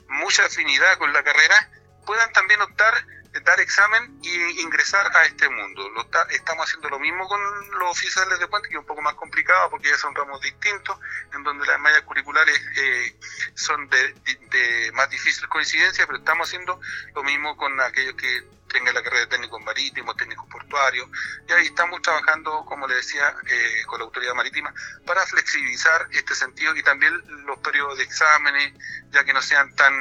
mucha 0.10 0.46
afinidad 0.46 0.98
con 0.98 1.14
la 1.14 1.24
carrera, 1.24 1.70
puedan 2.06 2.32
también 2.34 2.62
optar 2.62 3.06
dar 3.40 3.60
examen 3.62 4.20
y 4.22 4.62
ingresar 4.62 5.10
a 5.16 5.26
este 5.26 5.48
mundo. 5.50 5.90
Lo 5.90 6.02
estamos 6.30 6.66
haciendo 6.66 6.90
lo 6.90 7.00
mismo 7.00 7.28
con 7.28 7.40
los 7.80 7.92
oficiales 7.92 8.40
de 8.40 8.48
puente, 8.48 8.68
que 8.68 8.76
es 8.76 8.80
un 8.80 8.86
poco 8.86 9.02
más 9.02 9.16
complicado 9.16 9.70
porque 9.70 9.90
ya 9.90 9.98
son 9.98 10.14
ramos 10.14 10.42
distintos, 10.42 10.98
en 11.34 11.44
donde 11.44 11.66
las 11.66 11.80
mallas 11.80 12.02
curriculares 12.02 12.60
eh, 12.76 13.16
son 13.56 13.90
de, 13.90 14.14
de, 14.50 14.92
más 14.94 15.10
difícil 15.10 15.48
coincidencia, 15.48 16.06
pero 16.06 16.20
estamos 16.20 16.48
haciendo 16.48 16.80
lo 17.16 17.24
mismo 17.24 17.56
con 17.56 17.80
aquellos 17.80 18.16
que 18.16 18.44
tengan 18.68 18.94
la 18.94 19.04
carrera 19.04 19.22
de 19.22 19.28
técnico 19.28 19.60
marítimo, 19.60 20.16
técnico 20.16 20.48
portuario, 20.48 21.10
y 21.48 21.52
ahí 21.52 21.66
estamos 21.66 22.02
trabajando, 22.02 22.64
como 22.66 22.88
le 22.88 22.96
decía, 22.96 23.36
eh, 23.48 23.84
con 23.86 24.00
la 24.00 24.06
autoridad 24.06 24.34
marítima 24.34 24.74
para 25.06 25.26
flexibilizar 25.26 26.08
este 26.12 26.36
sentido 26.36 26.76
y 26.76 26.84
también 26.84 27.14
los 27.46 27.60
periodos 27.60 27.98
de 27.98 28.04
exámenes, 28.04 28.74
ya 29.12 29.24
que 29.24 29.34
no 29.34 29.42
sean 29.42 29.74
tan 29.76 29.94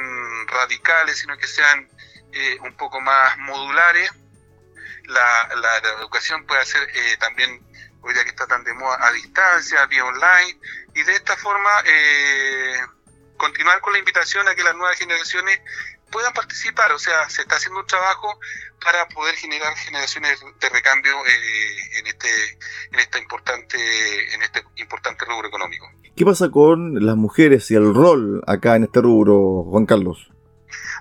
radicales, 0.47 1.19
sino 1.19 1.37
que 1.37 1.47
sean 1.47 1.89
eh, 2.33 2.57
un 2.61 2.75
poco 2.75 2.99
más 3.01 3.37
modulares. 3.39 4.11
La, 5.05 5.49
la, 5.55 5.77
educación 5.99 6.45
puede 6.45 6.65
ser 6.65 6.81
eh, 6.83 7.17
también, 7.19 7.61
hoy 8.01 8.13
día 8.13 8.23
que 8.23 8.29
está 8.29 8.47
tan 8.47 8.63
de 8.63 8.73
moda, 8.73 8.97
a 9.01 9.11
distancia, 9.11 9.85
vía 9.87 10.05
online, 10.05 10.59
y 10.95 11.03
de 11.03 11.13
esta 11.13 11.35
forma 11.35 11.69
eh, 11.85 12.77
continuar 13.37 13.81
con 13.81 13.93
la 13.93 13.99
invitación 13.99 14.47
a 14.47 14.55
que 14.55 14.63
las 14.63 14.75
nuevas 14.75 14.97
generaciones 14.97 15.59
puedan 16.11 16.33
participar, 16.33 16.91
o 16.91 16.99
sea, 16.99 17.29
se 17.29 17.41
está 17.41 17.55
haciendo 17.55 17.79
un 17.79 17.87
trabajo 17.87 18.39
para 18.83 19.07
poder 19.09 19.35
generar 19.35 19.75
generaciones 19.75 20.39
de 20.59 20.69
recambio 20.69 21.13
en 21.97 22.07
este 22.07 22.27
en 22.91 22.99
esta 22.99 23.19
importante 23.19 24.33
en 24.33 24.41
este 24.41 24.63
importante 24.75 25.25
rubro 25.25 25.47
económico. 25.47 25.89
¿Qué 26.15 26.25
pasa 26.25 26.49
con 26.49 27.05
las 27.05 27.15
mujeres 27.15 27.71
y 27.71 27.75
el 27.75 27.93
rol 27.93 28.43
acá 28.45 28.75
en 28.75 28.83
este 28.83 29.01
rubro, 29.01 29.63
Juan 29.69 29.85
Carlos? 29.85 30.30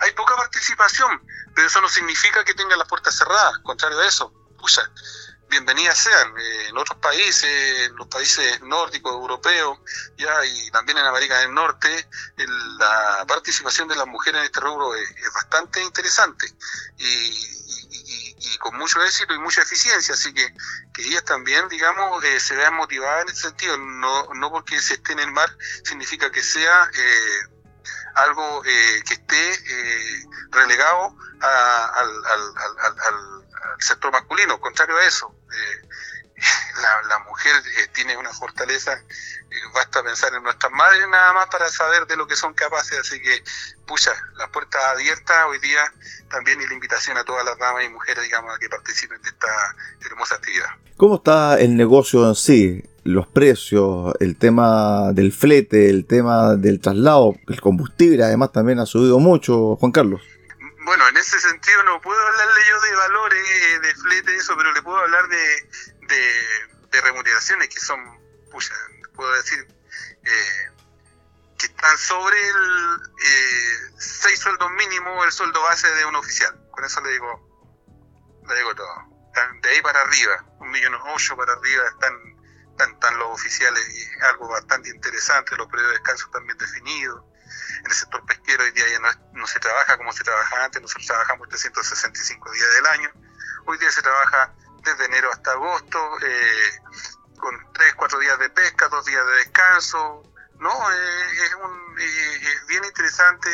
Hay 0.00 0.12
poca 0.12 0.36
participación, 0.36 1.22
pero 1.54 1.66
eso 1.66 1.80
no 1.80 1.88
significa 1.88 2.44
que 2.44 2.54
tengan 2.54 2.78
las 2.78 2.88
puertas 2.88 3.16
cerradas, 3.16 3.58
contrario 3.62 3.98
a 4.00 4.06
eso. 4.06 4.32
Pucha, 4.58 4.82
bienvenidas 5.50 5.98
sean. 5.98 6.38
Eh, 6.38 6.68
en 6.68 6.78
otros 6.78 6.98
países, 6.98 7.88
en 7.88 7.96
los 7.96 8.06
países 8.06 8.62
nórdicos, 8.62 9.12
europeos, 9.12 9.78
ya 10.16 10.44
y 10.44 10.70
también 10.70 10.98
en 10.98 11.06
América 11.06 11.38
del 11.40 11.52
Norte, 11.52 12.08
la 12.78 13.24
participación 13.26 13.88
de 13.88 13.96
las 13.96 14.06
mujeres 14.06 14.40
en 14.40 14.46
este 14.46 14.60
rubro 14.60 14.94
es, 14.94 15.10
bastante 15.34 15.82
interesante 15.82 16.46
y, 16.96 17.60
con 18.58 18.76
mucho 18.76 19.02
éxito 19.02 19.32
y 19.32 19.38
mucha 19.38 19.62
eficiencia, 19.62 20.14
así 20.14 20.34
que 20.34 20.54
que 20.92 21.02
ellas 21.02 21.24
también, 21.24 21.66
digamos, 21.68 22.22
eh, 22.24 22.38
se 22.40 22.54
vean 22.54 22.74
motivadas 22.74 23.22
en 23.22 23.28
ese 23.30 23.42
sentido, 23.48 23.78
no, 23.78 24.34
no 24.34 24.50
porque 24.50 24.80
se 24.80 24.94
esté 24.94 25.12
en 25.12 25.20
el 25.20 25.30
mar 25.30 25.50
significa 25.84 26.30
que 26.30 26.42
sea... 26.42 26.90
Eh, 26.94 27.59
algo 28.22 28.64
eh, 28.64 29.02
que 29.06 29.14
esté 29.14 29.54
eh, 29.54 30.24
relegado 30.50 31.16
al, 31.40 32.10
sector 33.78 34.12
masculino, 34.12 34.60
contrario 34.60 34.96
a 34.96 35.04
eso. 35.04 35.34
Eh, 35.50 35.88
la, 37.08 37.18
mujer 37.20 37.52
tiene 37.92 38.16
una 38.16 38.32
fortaleza, 38.32 39.02
basta 39.74 40.02
pensar 40.02 40.34
en 40.34 40.42
nuestras 40.42 40.72
madres 40.72 41.06
nada 41.08 41.32
más 41.32 41.46
para 41.46 41.68
saber 41.68 42.06
de 42.06 42.16
lo 42.16 42.26
que 42.26 42.36
son 42.36 42.54
capaces, 42.54 42.98
así 42.98 43.20
que, 43.20 43.42
pucha, 43.86 44.12
la 44.36 44.48
puerta 44.48 44.78
abierta 44.90 45.46
hoy 45.46 45.58
día 45.58 45.92
también 46.30 46.60
y 46.60 46.66
la 46.66 46.74
invitación 46.74 47.16
a 47.16 47.24
todas 47.24 47.44
las 47.44 47.58
damas 47.58 47.84
y 47.84 47.88
mujeres, 47.88 48.24
digamos, 48.24 48.54
a 48.54 48.58
que 48.58 48.68
participen 48.68 49.20
de 49.22 49.28
esta 49.28 49.76
hermosa 50.06 50.36
actividad. 50.36 50.70
¿Cómo 50.96 51.16
está 51.16 51.58
el 51.58 51.76
negocio 51.76 52.28
en 52.28 52.34
sí? 52.34 52.84
los 53.04 53.26
precios, 53.26 54.14
el 54.20 54.36
tema 54.36 55.12
del 55.12 55.32
flete, 55.32 55.88
el 55.88 56.06
tema 56.06 56.56
del 56.56 56.80
traslado, 56.80 57.34
el 57.48 57.60
combustible 57.60 58.22
además 58.22 58.52
también 58.52 58.78
ha 58.78 58.86
subido 58.86 59.18
mucho, 59.18 59.76
Juan 59.76 59.92
Carlos. 59.92 60.20
Bueno, 60.84 61.08
en 61.08 61.16
ese 61.16 61.38
sentido 61.40 61.82
no 61.84 62.00
puedo 62.00 62.20
hablarle 62.20 62.60
yo 62.68 62.80
de 62.80 62.96
valores, 62.96 63.82
de 63.82 63.94
flete, 63.94 64.36
eso, 64.36 64.54
pero 64.56 64.72
le 64.72 64.82
puedo 64.82 64.98
hablar 64.98 65.28
de, 65.28 65.99
de, 66.10 67.00
remuneraciones 67.00 67.68
que 67.68 67.80
son, 67.80 68.00
pucha, 68.50 68.74
puedo 69.14 69.32
decir, 69.34 69.66
eh, 70.24 70.70
que 71.56 71.66
están 71.66 71.96
sobre 71.98 72.36
el 72.36 73.00
eh, 73.24 73.92
seis 73.98 74.38
sueldos 74.40 74.70
mínimos 74.72 75.24
el 75.24 75.32
sueldo 75.32 75.62
base 75.62 75.88
de 75.94 76.04
un 76.04 76.16
oficial. 76.16 76.54
Con 76.70 76.84
eso 76.84 77.00
le 77.00 77.12
digo, 77.12 78.38
le 78.48 78.56
digo 78.56 78.74
todo. 78.74 78.94
de 79.62 79.68
ahí 79.68 79.80
para 79.82 80.00
arriba, 80.00 80.44
un 80.58 80.70
millón 80.70 80.94
ocho 81.14 81.36
para 81.36 81.52
arriba, 81.52 81.84
están 81.88 82.30
están, 82.84 83.18
los 83.18 83.28
oficiales 83.30 83.82
y 83.88 84.24
algo 84.24 84.48
bastante 84.48 84.90
interesante, 84.90 85.56
los 85.56 85.68
periodos 85.68 85.92
de 85.92 85.98
descanso 85.98 86.28
también 86.30 86.56
definidos. 86.58 87.24
En 87.80 87.86
el 87.86 87.92
sector 87.92 88.24
pesquero 88.26 88.64
hoy 88.64 88.70
día 88.72 88.84
ya 88.88 89.00
no, 89.32 89.46
se 89.46 89.58
trabaja 89.58 89.96
como 89.96 90.12
se 90.12 90.22
trabajaba 90.22 90.64
antes, 90.64 90.80
nosotros 90.80 91.06
trabajamos 91.06 91.48
365 91.48 92.52
días 92.52 92.74
del 92.74 92.86
año. 92.86 93.10
Hoy 93.66 93.78
día 93.78 93.90
se 93.90 94.02
trabaja 94.02 94.54
desde 94.84 95.06
enero 95.06 95.30
hasta 95.32 95.52
agosto, 95.52 95.98
eh, 96.22 96.82
con 97.38 97.54
3, 97.72 97.94
4 97.94 98.18
almuerzo. 98.18 100.22
No, 100.60 100.70
es, 100.92 101.54
un, 101.54 101.98
es 101.98 102.66
bien 102.66 102.84
interesante, 102.84 103.48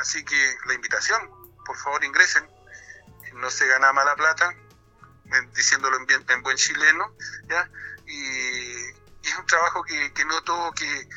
así 0.00 0.24
que 0.24 0.56
la 0.66 0.74
invitación, 0.74 1.30
por 1.64 1.76
favor 1.76 2.04
ingresen, 2.04 2.44
no 3.34 3.48
se 3.50 3.68
gana 3.68 3.92
mala 3.92 4.16
plata, 4.16 4.52
diciéndolo 5.54 5.96
en, 5.96 6.06
bien, 6.06 6.24
en 6.28 6.42
buen 6.42 6.56
chileno, 6.56 7.14
¿ya? 7.48 7.70
Y, 8.06 9.04
es 9.24 9.38
un 9.38 9.46
trabajo 9.46 9.82
que, 9.84 10.12
que 10.12 10.22
noto 10.26 10.70
que, 10.76 11.08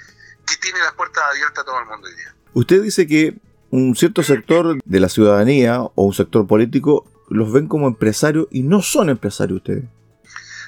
que 0.46 0.56
tiene 0.62 0.79
las 0.79 0.94
puertas 0.94 1.25
abiertas 1.29 1.60
a 1.60 1.65
todo 1.65 1.79
el 1.79 1.88
mundo 1.88 2.08
hoy 2.08 2.15
día. 2.15 2.34
Usted 2.53 2.82
dice 2.82 3.06
que 3.06 3.38
un 3.70 3.96
cierto 3.96 4.24
sector 4.24 4.79
de 4.84 5.00
la 5.00 5.10
ciudadanía 5.10 5.82
o 5.82 5.94
un 5.96 6.13
sector 6.13 6.48
político 6.48 7.06
los 7.29 7.51
ven 7.51 7.67
como 7.67 7.88
empresarios 7.88 8.48
y 8.51 8.63
no 8.63 8.81
son 8.81 9.10
empresarios 9.10 9.57
ustedes. 9.57 9.84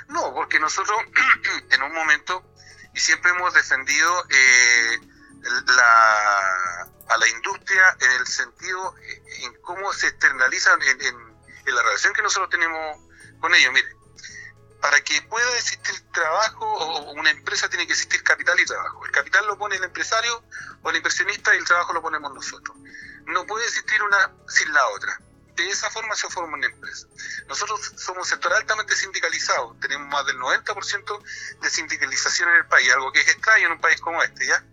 No, 0.09 0.33
porque 0.33 0.59
nosotros 0.59 0.97
en 1.71 1.83
un 1.83 1.93
momento 1.93 2.43
y 2.93 2.99
siempre 2.99 3.31
hemos 3.31 3.53
defendido 3.53 4.25
eh, 4.29 4.99
la, 5.67 6.81
a 7.09 7.17
la 7.17 7.27
industria 7.29 7.97
en 8.01 8.11
el 8.11 8.27
sentido 8.27 8.95
eh, 8.97 9.23
en 9.43 9.61
cómo 9.61 9.93
se 9.93 10.07
externalizan 10.07 10.81
en, 10.81 11.01
en, 11.01 11.29
la 11.75 11.83
relación 11.83 12.13
que 12.13 12.23
nosotros 12.23 12.49
tenemos 12.49 12.97
con 13.39 13.53
ellos. 13.53 13.71
Mire, 13.71 13.95
para 14.81 14.99
que 15.01 15.21
pueda 15.23 15.55
existir 15.55 16.01
trabajo 16.11 16.65
o 16.65 17.11
una 17.11 17.29
empresa 17.29 17.69
tiene 17.69 17.85
que 17.85 17.93
existir 17.93 18.23
capital 18.23 18.59
y 18.59 18.65
trabajo. 18.65 19.05
El 19.05 19.11
capital 19.11 19.45
lo 19.45 19.57
pone 19.57 19.75
el 19.75 19.83
empresario 19.83 20.43
o 20.81 20.89
el 20.89 20.95
inversionista 20.95 21.53
y 21.53 21.59
el 21.59 21.65
trabajo 21.65 21.93
lo 21.93 22.01
ponemos 22.01 22.33
nosotros. 22.33 22.75
No 23.27 23.45
puede 23.45 23.65
existir 23.65 24.01
una 24.01 24.31
sin 24.47 24.73
la 24.73 24.87
otra 24.87 25.19
de 25.63 25.71
esa 25.71 25.89
forma 25.89 26.15
se 26.15 26.29
forma 26.29 26.55
una 26.55 26.67
empresa. 26.67 27.07
Nosotros 27.47 27.93
somos 27.97 28.23
un 28.23 28.29
sector 28.29 28.53
altamente 28.53 28.95
sindicalizado, 28.95 29.75
tenemos 29.81 30.07
más 30.07 30.25
del 30.25 30.37
90% 30.37 31.23
de 31.61 31.69
sindicalización 31.69 32.49
en 32.49 32.55
el 32.55 32.65
país, 32.67 32.91
algo 32.91 33.11
que 33.11 33.21
es 33.21 33.27
extraño 33.27 33.67
en 33.67 33.73
un 33.73 33.81
país 33.81 33.99
como 34.01 34.21
este, 34.23 34.45
¿ya? 34.45 34.63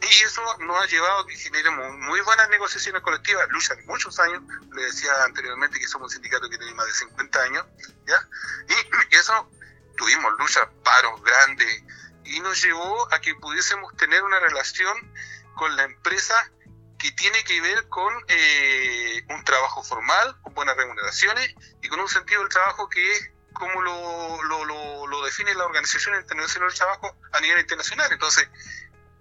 Y 0.00 0.22
eso 0.22 0.42
nos 0.58 0.80
ha 0.80 0.86
llevado 0.86 1.20
a 1.20 1.26
que 1.26 1.36
generemos 1.36 1.92
muy 1.98 2.20
buenas 2.20 2.48
negociaciones 2.50 3.02
colectivas, 3.02 3.48
lucha 3.50 3.74
de 3.74 3.82
muchos 3.82 4.18
años, 4.20 4.42
le 4.72 4.84
decía 4.84 5.10
anteriormente 5.24 5.80
que 5.80 5.88
somos 5.88 6.06
un 6.06 6.14
sindicato 6.14 6.48
que 6.48 6.56
tiene 6.56 6.72
más 6.74 6.86
de 6.86 6.92
50 6.92 7.42
años, 7.42 7.66
¿ya? 8.06 8.28
Y, 8.68 9.16
eso 9.16 9.50
tuvimos 9.96 10.32
luchas, 10.38 10.68
paros 10.84 11.20
grandes, 11.22 11.82
y 12.24 12.38
nos 12.40 12.62
llevó 12.62 13.12
a 13.12 13.20
que 13.20 13.34
pudiésemos 13.34 13.96
tener 13.96 14.22
una 14.22 14.38
relación 14.38 15.12
con 15.56 15.74
la 15.76 15.84
empresa 15.84 16.50
que 16.98 17.12
tiene 17.12 17.42
que 17.44 17.60
ver 17.60 17.88
con 17.88 18.12
eh, 18.26 19.22
un 19.28 19.44
trabajo 19.44 19.82
formal, 19.82 20.36
con 20.42 20.54
buenas 20.54 20.76
remuneraciones 20.76 21.54
y 21.80 21.88
con 21.88 22.00
un 22.00 22.08
sentido 22.08 22.40
del 22.40 22.50
trabajo 22.50 22.88
que 22.88 23.12
es 23.12 23.30
como 23.52 23.82
lo, 23.82 24.42
lo, 24.44 25.06
lo, 25.06 25.24
define 25.24 25.54
la 25.54 25.64
Organización 25.64 26.16
Internacional 26.16 26.68
del 26.68 26.78
Trabajo 26.78 27.16
a 27.32 27.40
nivel 27.40 27.60
internacional. 27.60 28.10
Entonces, 28.12 28.48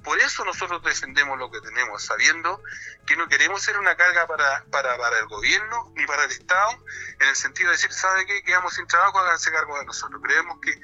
por 0.03 0.19
eso 0.19 0.45
nosotros 0.45 0.81
defendemos 0.83 1.37
lo 1.37 1.51
que 1.51 1.59
tenemos, 1.59 2.03
sabiendo 2.03 2.61
que 3.05 3.17
no 3.17 3.27
queremos 3.27 3.61
ser 3.61 3.77
una 3.77 3.95
carga 3.95 4.27
para, 4.27 4.63
para, 4.71 4.97
para 4.97 5.19
el 5.19 5.27
gobierno 5.27 5.91
ni 5.95 6.05
para 6.05 6.25
el 6.25 6.31
Estado, 6.31 6.71
en 7.19 7.27
el 7.27 7.35
sentido 7.35 7.69
de 7.69 7.77
decir, 7.77 7.91
¿sabe 7.91 8.25
qué? 8.25 8.43
Quedamos 8.43 8.73
sin 8.73 8.87
trabajo, 8.87 9.19
háganse 9.19 9.51
cargo 9.51 9.77
de 9.79 9.85
nosotros. 9.85 10.21
Creemos 10.23 10.59
que 10.61 10.79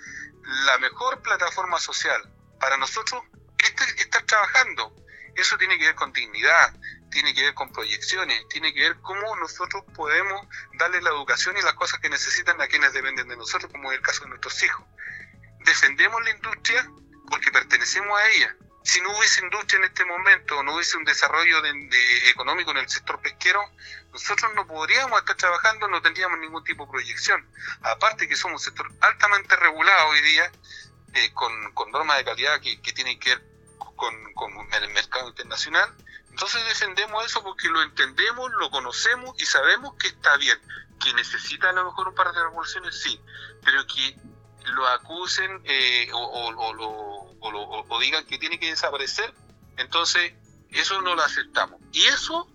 la 0.66 0.78
mejor 0.80 1.22
plataforma 1.22 1.80
social 1.80 2.22
para 2.60 2.78
nosotros 2.78 3.24
es 3.60 4.00
estar 4.00 4.24
trabajando, 4.24 4.94
eso 5.36 5.58
tiene 5.58 5.78
que 5.78 5.86
ver 5.86 5.96
con 5.96 6.14
dignidad, 6.14 6.74
tiene 7.10 7.34
que 7.34 7.44
ver 7.44 7.54
con 7.54 7.72
proyecciones, 7.72 8.48
tiene 8.50 8.74
que 8.74 8.82
ver 8.82 8.98
cómo 9.02 9.36
nosotros 9.38 9.84
podemos 9.96 10.48
darle 10.74 11.02
la 11.02 11.12
educación 11.12 11.58
y 11.58 11.62
las 11.62 11.74
cosas 11.74 12.00
que 12.00 12.10
necesitan 12.10 12.60
a 12.62 12.68
quienes 12.68 12.94
dependen 12.94 13.28
de 13.28 13.38
nosotros, 13.38 13.72
como 13.72 13.92
es 13.92 13.98
el 13.98 14.04
caso 14.04 14.24
de 14.24 14.30
nuestros 14.30 14.62
hijos. 14.64 14.86
Defendemos 15.60 16.22
la 16.24 16.32
industria 16.32 16.90
porque 17.30 17.52
pertenecemos 17.52 18.20
a 18.20 18.28
ella. 18.30 18.56
Si 18.84 19.00
no 19.00 19.18
hubiese 19.18 19.42
industria 19.42 19.78
en 19.78 19.86
este 19.86 20.04
momento, 20.04 20.62
no 20.62 20.76
hubiese 20.76 20.98
un 20.98 21.06
desarrollo 21.06 21.62
de, 21.62 22.30
económico 22.30 22.72
en 22.72 22.78
el 22.78 22.90
sector 22.90 23.22
pesquero, 23.22 23.64
nosotros 24.12 24.54
no 24.56 24.68
podríamos 24.68 25.18
estar 25.20 25.38
trabajando, 25.38 25.88
no 25.88 26.02
tendríamos 26.02 26.38
ningún 26.40 26.64
tipo 26.66 26.86
de 26.86 26.92
proyección. 26.92 27.48
Aparte 27.82 28.28
que 28.28 28.36
somos 28.36 28.62
un 28.62 28.66
sector 28.66 28.92
altamente 29.00 29.56
regulado 29.56 30.10
hoy 30.10 30.22
día, 30.22 30.52
eh, 31.14 31.32
con, 31.34 31.72
con, 31.74 31.92
normas 31.92 32.18
de 32.18 32.26
calidad 32.26 32.60
que, 32.60 32.82
que 32.82 32.92
tienen 32.92 33.20
que 33.20 33.30
ver 33.30 33.53
con, 33.96 34.14
el 34.74 34.90
mercado 34.90 35.30
internacional. 35.30 35.90
Entonces 36.30 36.64
defendemos 36.66 37.26
eso 37.26 37.44
porque 37.44 37.70
lo 37.70 37.82
entendemos, 37.82 38.52
lo 38.54 38.72
conocemos 38.72 39.40
y 39.42 39.46
sabemos 39.46 39.96
que 39.96 40.08
está 40.08 40.36
bien. 40.38 40.60
Que 41.00 41.14
necesita 41.14 41.70
a 41.70 41.74
lo 41.74 41.86
mejor 41.86 42.08
un 42.10 42.16
par 42.16 42.32
de 42.34 42.42
revoluciones, 42.42 43.02
sí, 43.02 43.20
pero 43.64 43.86
que 43.86 44.18
lo 44.72 44.88
acusen 44.88 45.62
eh, 45.66 46.10
o, 46.14 47.86
o, 47.90 48.00
digan 48.00 48.26
que 48.26 48.38
tiene 48.38 48.60
que 48.60 48.68
desaparecer, 48.68 49.34
entonces 49.78 50.34
eso 50.70 51.02
no 51.02 51.16
lo 51.16 51.22
aceptamos. 51.24 51.80
Y 51.92 52.04
eso, 52.06 52.48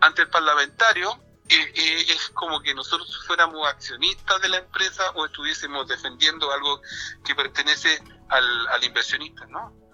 ante 0.00 0.22
el 0.22 0.28
parlamentario, 0.28 1.18
eh, 1.48 1.72
eh, 1.74 2.06
es 2.08 2.30
como 2.30 2.60
que 2.60 2.74
nosotros 2.74 3.24
fuéramos 3.26 3.66
accionistas 3.66 4.40
de 4.42 4.48
la 4.48 4.58
empresa 4.58 5.10
o 5.14 5.26
estuviésemos 5.26 5.86
defendiendo 5.88 6.50
algo 6.52 6.82
que 7.24 7.34
pertenece 7.34 8.02
al 8.28 8.82
inversionista, 8.84 9.46
¿no? 9.46 9.85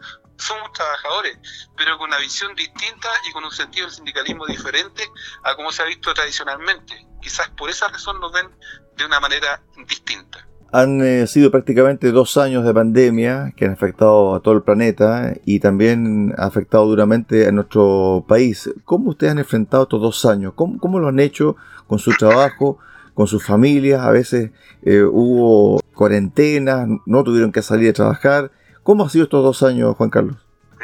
Somos 0.42 0.72
trabajadores, 0.72 1.38
pero 1.76 1.96
con 1.98 2.08
una 2.08 2.18
visión 2.18 2.54
distinta 2.54 3.08
y 3.28 3.32
con 3.32 3.44
un 3.44 3.50
sentido 3.50 3.86
del 3.86 3.94
sindicalismo 3.94 4.46
diferente 4.46 5.02
a 5.44 5.54
como 5.54 5.72
se 5.72 5.82
ha 5.82 5.86
visto 5.86 6.12
tradicionalmente. 6.12 7.06
Quizás 7.20 7.48
por 7.50 7.70
esa 7.70 7.88
razón 7.88 8.20
nos 8.20 8.32
ven 8.32 8.48
de 8.96 9.04
una 9.04 9.20
manera 9.20 9.62
distinta. 9.86 10.46
Han 10.74 11.02
eh, 11.02 11.26
sido 11.26 11.50
prácticamente 11.50 12.12
dos 12.12 12.38
años 12.38 12.64
de 12.64 12.72
pandemia 12.72 13.52
que 13.54 13.66
han 13.66 13.72
afectado 13.72 14.34
a 14.34 14.40
todo 14.40 14.54
el 14.54 14.62
planeta 14.62 15.34
y 15.44 15.60
también 15.60 16.34
ha 16.38 16.46
afectado 16.46 16.86
duramente 16.86 17.46
a 17.46 17.52
nuestro 17.52 18.24
país. 18.26 18.70
¿Cómo 18.84 19.10
ustedes 19.10 19.32
han 19.32 19.38
enfrentado 19.38 19.82
estos 19.82 20.00
dos 20.00 20.24
años? 20.24 20.54
¿Cómo, 20.56 20.98
lo 20.98 21.08
han 21.08 21.20
hecho 21.20 21.56
con 21.86 21.98
su 21.98 22.12
trabajo, 22.12 22.78
con 23.12 23.26
sus 23.26 23.44
familias? 23.44 24.00
A 24.00 24.10
veces 24.10 24.50
eh, 24.82 25.02
hubo 25.02 25.80
cuarentena, 25.94 26.86
no 27.04 27.22
tuvieron 27.22 27.52
que 27.52 27.60
salir 27.60 27.90
a 27.90 27.92
trabajar. 27.92 28.50
¿Cómo 28.82 29.06
ha 29.06 29.10
sido 29.10 29.24
estos 29.24 29.44
dos 29.44 29.62
años, 29.62 29.96
Juan 29.96 30.10
Carlos? 30.10 30.36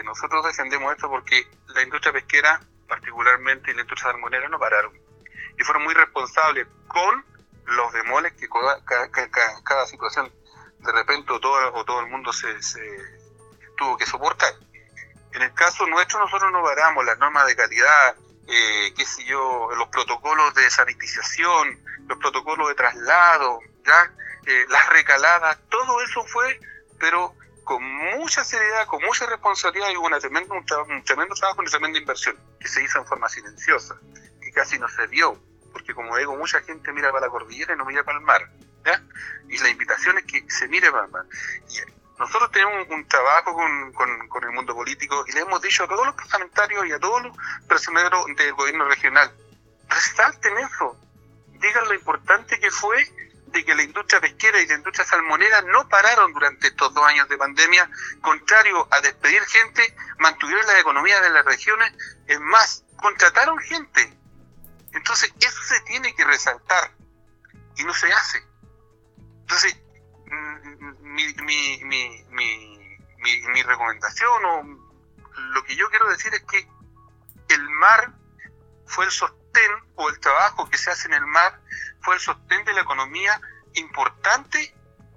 Nosotros 0.04 0.46
defendemos 0.46 0.92
esto 0.92 1.08
porque 1.08 1.48
la 1.74 1.82
industria 1.82 2.12
pesquera, 2.12 2.60
particularmente 2.86 3.74
la 3.74 3.82
industria 3.82 4.12
salmonera, 4.12 4.48
no 4.48 4.58
pararon. 4.58 4.92
Y 5.58 5.64
fueron 5.64 5.82
muy 5.82 5.94
responsables 5.94 6.68
con 6.86 7.24
los 7.66 7.92
demoles 7.92 8.32
que 8.34 8.48
cada, 8.84 9.86
situación 9.86 10.32
de 10.78 10.92
repente 10.92 11.26
todo, 11.40 11.74
o 11.74 11.84
todo 11.84 12.00
el 12.00 12.06
mundo 12.06 12.32
se, 12.32 12.48
tuvo 13.76 13.96
que 13.96 14.06
soportar. 14.06 14.52
En 15.32 15.42
el 15.42 15.52
caso 15.54 15.84
nuestro 15.86 16.20
nosotros 16.20 16.52
no 16.52 16.62
paramos 16.62 17.04
las 17.04 17.18
normas 17.18 17.46
de 17.48 17.56
calidad, 17.56 18.16
eh, 18.46 18.94
qué 18.96 19.04
sé 19.04 19.24
yo, 19.24 19.68
los 19.76 19.88
protocolos 19.88 20.54
de 20.54 20.70
sanitización, 20.70 21.82
los 22.06 22.18
protocolos 22.18 22.68
de 22.68 22.74
traslado, 22.76 23.58
ya, 23.84 24.12
eh, 24.46 24.66
las 24.68 24.88
recaladas, 24.90 25.58
todo 25.68 26.00
eso 26.00 26.24
fue, 26.24 26.60
pero 26.98 27.34
con 27.68 27.82
mucha 27.82 28.44
seriedad, 28.44 28.86
con 28.86 29.02
mucha 29.02 29.26
responsabilidad 29.26 29.90
y 29.90 29.96
hubo 29.98 30.06
una 30.06 30.18
tremendo, 30.18 30.54
un, 30.54 30.64
tremendo 31.04 31.34
trabajo, 31.34 31.60
una 31.60 31.70
tremenda 31.70 31.98
inversión 31.98 32.34
que 32.58 32.66
se 32.66 32.82
hizo 32.82 32.98
en 32.98 33.04
forma 33.04 33.28
silenciosa, 33.28 33.94
que 34.40 34.50
casi 34.52 34.78
no 34.78 34.88
se 34.88 35.06
vio, 35.08 35.38
porque 35.70 35.92
como 35.92 36.16
digo, 36.16 36.34
mucha 36.34 36.62
gente 36.62 36.90
mira 36.94 37.12
para 37.12 37.26
la 37.26 37.30
cordillera 37.30 37.74
y 37.74 37.76
no 37.76 37.84
mira 37.84 38.02
para 38.04 38.16
el 38.16 38.24
mar. 38.24 38.50
¿ya? 38.86 39.02
Y 39.50 39.58
la 39.58 39.68
invitación 39.68 40.16
es 40.16 40.24
que 40.24 40.50
se 40.50 40.66
mire 40.66 40.90
para 40.90 41.04
el 41.04 41.10
mar. 41.10 41.26
Y 41.68 42.18
nosotros 42.18 42.50
tenemos 42.52 42.88
un, 42.88 43.06
trabajo 43.06 43.52
con, 43.52 43.92
con, 43.92 44.44
el 44.44 44.50
mundo 44.52 44.74
político 44.74 45.22
y 45.26 45.32
le 45.32 45.40
hemos 45.40 45.60
dicho 45.60 45.84
a 45.84 45.88
todos 45.88 46.06
los 46.06 46.14
parlamentarios 46.14 46.86
y 46.86 46.92
a 46.92 46.98
todos 46.98 47.22
los 47.22 47.36
personeros 47.68 48.24
del 48.34 48.54
gobierno 48.54 48.88
regional, 48.88 49.30
resalten 49.90 50.56
eso, 50.56 50.98
digan 51.60 51.84
lo 51.84 51.92
importante 51.92 52.58
que 52.58 52.70
fue 52.70 53.06
de 53.50 53.64
que 53.64 53.74
la 53.74 53.82
industria 53.82 54.20
pesquera 54.20 54.60
y 54.60 54.66
la 54.66 54.74
industria 54.74 55.06
salmonera 55.06 55.62
no 55.62 55.88
pararon 55.88 56.32
durante 56.32 56.68
estos 56.68 56.92
dos 56.92 57.04
años 57.06 57.28
de 57.28 57.38
pandemia, 57.38 57.90
contrario 58.20 58.86
a 58.90 59.00
despedir 59.00 59.42
gente, 59.46 59.96
mantuvieron 60.18 60.66
la 60.66 60.80
economía 60.80 61.20
de 61.20 61.30
las 61.30 61.44
regiones, 61.44 61.92
es 62.26 62.40
más, 62.40 62.84
contrataron 62.96 63.58
gente. 63.58 64.12
Entonces, 64.92 65.32
eso 65.40 65.62
se 65.62 65.80
tiene 65.82 66.14
que 66.14 66.24
resaltar 66.24 66.92
y 67.76 67.84
no 67.84 67.94
se 67.94 68.12
hace. 68.12 68.42
Entonces, 69.40 69.76
mm, 70.26 71.02
mi, 71.14 71.34
mi, 71.34 72.24
mi, 72.30 72.78
mi 73.18 73.62
recomendación 73.62 74.44
o 74.44 74.62
lo 75.54 75.64
que 75.64 75.76
yo 75.76 75.88
quiero 75.90 76.08
decir 76.08 76.32
es 76.34 76.42
que 76.42 76.68
el 77.54 77.68
mar 77.70 78.12
fue 78.86 79.04
el 79.04 79.10
sostén 79.10 79.47
o 79.94 80.08
el 80.08 80.20
trabajo 80.20 80.68
que 80.68 80.78
se 80.78 80.90
hace 80.90 81.08
en 81.08 81.14
el 81.14 81.26
mar 81.26 81.60
fue 82.02 82.14
el 82.14 82.20
sostén 82.20 82.64
de 82.64 82.72
la 82.72 82.82
economía 82.82 83.40
importante 83.74 84.74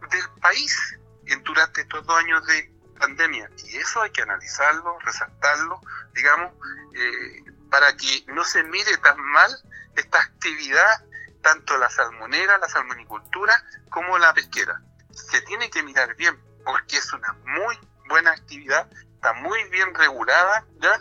del 0.10 0.30
país 0.42 0.98
durante 1.44 1.82
estos 1.82 2.06
dos 2.06 2.18
años 2.18 2.46
de 2.48 2.72
pandemia. 3.00 3.50
Y 3.66 3.78
eso 3.78 4.02
hay 4.02 4.12
que 4.12 4.22
analizarlo, 4.22 5.00
resaltarlo, 5.00 5.82
digamos, 6.14 6.54
eh, 6.94 7.44
para 7.70 7.96
que 7.96 8.26
no 8.28 8.44
se 8.44 8.64
mire 8.64 8.98
tan 8.98 9.20
mal 9.20 9.52
esta 9.96 10.20
actividad, 10.20 11.06
tanto 11.42 11.78
la 11.78 11.90
salmonera, 11.90 12.58
la 12.58 12.68
salmonicultura, 12.68 13.64
como 13.90 14.18
la 14.18 14.34
pesquera. 14.34 14.82
Se 15.12 15.42
tiene 15.42 15.70
que 15.70 15.84
mirar 15.84 16.16
bien, 16.16 16.40
porque 16.66 16.98
es 16.98 17.14
una 17.14 17.34
muy 17.46 17.80
buena 18.08 18.32
actividad 18.32 18.90
está 19.22 19.34
muy 19.34 19.64
bien 19.66 19.94
regulada, 19.94 20.66
¿ya? 20.80 21.00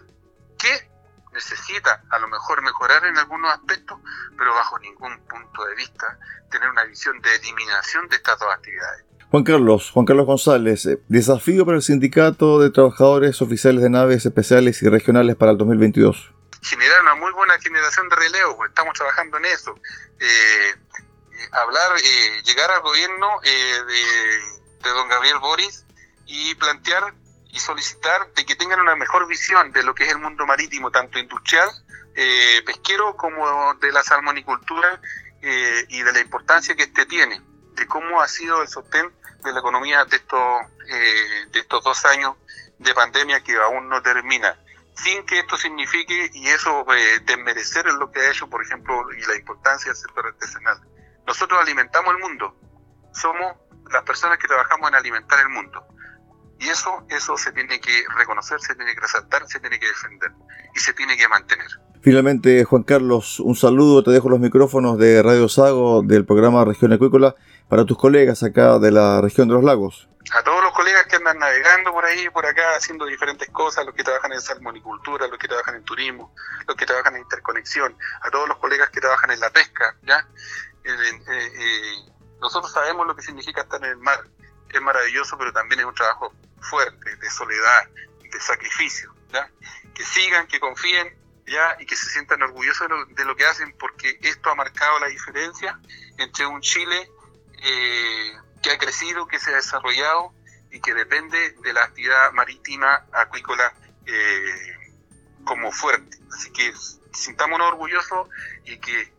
Que 0.59 0.90
necesita 1.33 2.03
a 2.11 2.19
lo 2.19 2.29
mejor 2.29 2.63
mejorar 2.63 3.05
en 3.05 3.17
algunos 3.17 3.53
aspectos, 3.53 3.99
pero 4.37 4.55
bajo 4.55 4.79
ningún 4.79 5.19
punto 5.27 5.65
de 5.65 5.75
vista 5.75 6.19
tener 6.51 6.69
una 6.69 6.85
visión 6.85 7.21
de 7.21 7.35
eliminación 7.37 8.09
de 8.09 8.17
estas 8.17 8.39
dos 8.39 8.53
actividades. 8.53 9.05
Juan 9.31 9.45
Carlos, 9.45 9.91
Juan 9.93 10.07
Carlos 10.07 10.27
González, 10.27 10.87
eh, 10.87 10.99
desafío 11.09 11.65
para 11.65 11.77
el 11.77 11.83
Sindicato 11.83 12.59
de 12.59 12.71
Trabajadores 12.71 13.41
Oficiales 13.41 13.83
de 13.83 13.91
Naves 13.91 14.27
Especiales 14.27 14.83
y 14.83 14.89
Regionales 14.89 15.37
para 15.37 15.53
el 15.53 15.59
2022. 15.59 16.33
Generar 16.63 17.03
una 17.03 17.15
muy 17.15 17.33
buena 17.33 17.57
generación 17.61 18.09
de 18.09 18.17
relevo, 18.17 18.57
pues 18.57 18.71
estamos 18.71 18.93
trabajando 18.95 19.39
en 19.39 19.45
eso. 19.45 19.75
Eh, 20.19 20.27
eh, 20.27 21.49
hablar, 21.53 21.97
llegar 22.45 22.71
al 22.73 22.83
gobierno 22.83 23.29
de, 23.43 23.85
de 24.83 24.91
don 24.91 25.09
Gabriel 25.09 25.39
Boris 25.41 25.87
y 26.27 26.55
plantear 26.57 27.15
y 27.53 27.59
solicitar 27.59 28.33
de 28.35 28.45
que 28.45 28.57
tengan 28.57 28.81
una 28.81 28.97
mejor 28.97 29.27
visión 29.27 29.73
de 29.73 29.83
lo 29.83 29.95
que 29.95 30.05
es 30.05 30.13
el 30.13 30.19
mundo 30.19 30.47
marítimo, 30.47 30.91
tanto 30.91 31.19
industrial, 31.19 31.69
eh, 32.15 32.63
pesquero, 32.65 33.17
como 33.17 33.75
de 33.75 33.93
la 33.93 34.03
salmonicultura 34.03 35.01
eh, 35.43 35.85
y 35.89 36.03
de 36.03 36.13
la 36.13 36.21
importancia 36.21 36.75
que 36.77 36.85
este 36.85 37.07
tiene, 37.07 37.41
de 37.75 37.87
cómo 37.87 38.21
ha 38.21 38.29
sido 38.29 38.63
el 38.63 38.69
sostén 38.69 39.13
de 39.43 39.53
la 39.53 39.61
economía 39.61 40.05
de 40.05 40.17
estos, 40.17 40.61
eh, 40.89 41.47
de 41.51 41.61
estos 41.61 41.83
dos 41.83 42.05
años 42.05 42.37
de 42.79 42.95
pandemia 42.95 43.43
que 43.43 43.57
aún 43.57 43.89
no 43.89 44.01
termina, 44.03 44.57
sin 44.95 45.25
que 45.25 45.41
esto 45.41 45.57
signifique 45.57 46.31
y 46.35 46.49
eso 46.49 46.85
desmerecer 47.25 47.87
lo 47.87 48.11
que 48.11 48.21
ha 48.21 48.31
hecho, 48.31 48.49
por 48.49 48.63
ejemplo, 48.63 49.13
y 49.13 49.23
la 49.23 49.37
importancia 49.37 49.93
del 49.93 49.97
sector 49.97 50.27
artesanal. 50.27 50.81
Nosotros 51.27 51.61
alimentamos 51.61 52.15
el 52.15 52.21
mundo, 52.21 52.57
somos 53.15 53.57
las 53.91 54.03
personas 54.03 54.39
que 54.39 54.47
trabajamos 54.47 54.89
en 54.89 54.95
alimentar 54.95 55.41
el 55.41 55.49
mundo 55.49 55.87
y 56.61 56.69
eso, 56.69 57.05
eso 57.09 57.37
se 57.39 57.53
tiene 57.53 57.81
que 57.81 58.05
reconocer, 58.17 58.61
se 58.61 58.75
tiene 58.75 58.95
que 58.95 59.01
resaltar, 59.01 59.49
se 59.49 59.59
tiene 59.61 59.81
que 59.81 59.87
defender 59.87 60.31
y 60.75 60.79
se 60.79 60.93
tiene 60.93 61.17
que 61.17 61.27
mantener. 61.27 61.67
Finalmente, 62.03 62.65
Juan 62.65 62.83
Carlos, 62.83 63.41
un 63.41 63.57
saludo, 63.57 64.03
te 64.03 64.11
dejo 64.11 64.29
los 64.29 64.41
micrófonos 64.41 64.99
de 64.99 65.23
Radio 65.23 65.49
Sago 65.49 66.03
del 66.03 66.27
programa 66.27 66.65
Región 66.65 66.93
Acuícola 66.93 67.35
para 67.69 67.85
tus 67.87 67.97
colegas 67.97 68.43
acá 68.43 68.79
de 68.79 68.91
la 68.91 69.21
región 69.23 69.49
de 69.49 69.55
los 69.55 69.65
lagos. 69.65 70.09
A 70.33 70.43
todos 70.43 70.63
los 70.63 70.73
colegas 70.73 71.07
que 71.07 71.17
andan 71.17 71.39
navegando 71.39 71.93
por 71.93 72.05
ahí, 72.05 72.29
por 72.29 72.45
acá, 72.45 72.77
haciendo 72.77 73.07
diferentes 73.07 73.49
cosas, 73.51 73.87
los 73.87 73.95
que 73.95 74.05
trabajan 74.05 74.33
en 74.33 74.41
salmonicultura, 74.41 75.29
los 75.29 75.39
que 75.39 75.49
trabajan 75.49 75.77
en 75.77 75.85
turismo, 75.85 76.35
los 76.69 76.77
que 76.77 76.85
trabajan 76.85 77.17
en 77.17 77.23
interconexión, 77.23 77.97
a 78.23 78.31
todos 78.31 78.49
los 78.49 78.59
colegas 78.59 78.91
que 78.91 79.01
trabajan 79.01 79.31
en 79.31 79.41
la 79.41 79.51
pesca, 79.51 79.97
¿ya? 80.03 80.27
Eh, 80.85 80.91
eh, 80.93 81.53
eh, 81.59 82.13
nosotros 82.41 82.71
sabemos 82.73 83.07
lo 83.07 83.17
que 83.17 83.23
significa 83.23 83.63
estar 83.63 83.83
en 83.83 83.91
el 83.91 83.97
mar, 83.99 84.21
es 84.79 84.83
maravilloso, 84.83 85.37
pero 85.39 85.53
también 85.53 85.81
es 85.81 85.87
un 85.87 85.95
trabajo 85.95 86.33
fuerte, 86.61 87.17
de 87.17 87.31
soledad, 87.31 87.89
de 88.23 88.41
sacrificio, 88.41 89.15
que 89.95 90.05
sigan, 90.05 90.47
que 90.47 90.61
confíen 90.61 91.17
¿ya? 91.47 91.77
y 91.79 91.87
que 91.87 91.97
se 91.97 92.09
sientan 92.11 92.43
orgullosos 92.43 92.89
de 93.09 93.25
lo, 93.25 93.37
que 93.37 93.45
hacen 93.45 93.75
porque 93.79 94.19
esto 94.23 94.51
ha 94.51 94.55
marcado 94.55 94.99
la 95.01 95.09
diferencia 95.09 95.79
entre 96.19 96.47
un 96.47 96.61
Chile 96.61 97.11
eh, 97.63 98.33
que 98.63 98.71
ha 98.71 98.79
crecido, 98.79 99.27
que 99.27 99.39
se 99.39 99.51
ha 99.51 99.57
desarrollado 99.57 100.33
y 100.71 100.81
que 100.81 100.95
depende 100.95 101.53
de 101.63 101.73
la 101.73 101.85
actividad 101.85 102.33
marítima 102.33 103.07
acuícola 103.13 103.73
eh, 104.07 104.77
como 105.45 105.73
fuerte. 105.73 106.19
Así 106.33 106.53
que 106.53 106.73
sintámonos 107.13 107.69
orgullosos 107.69 108.29
y 108.65 108.79
que 108.79 109.13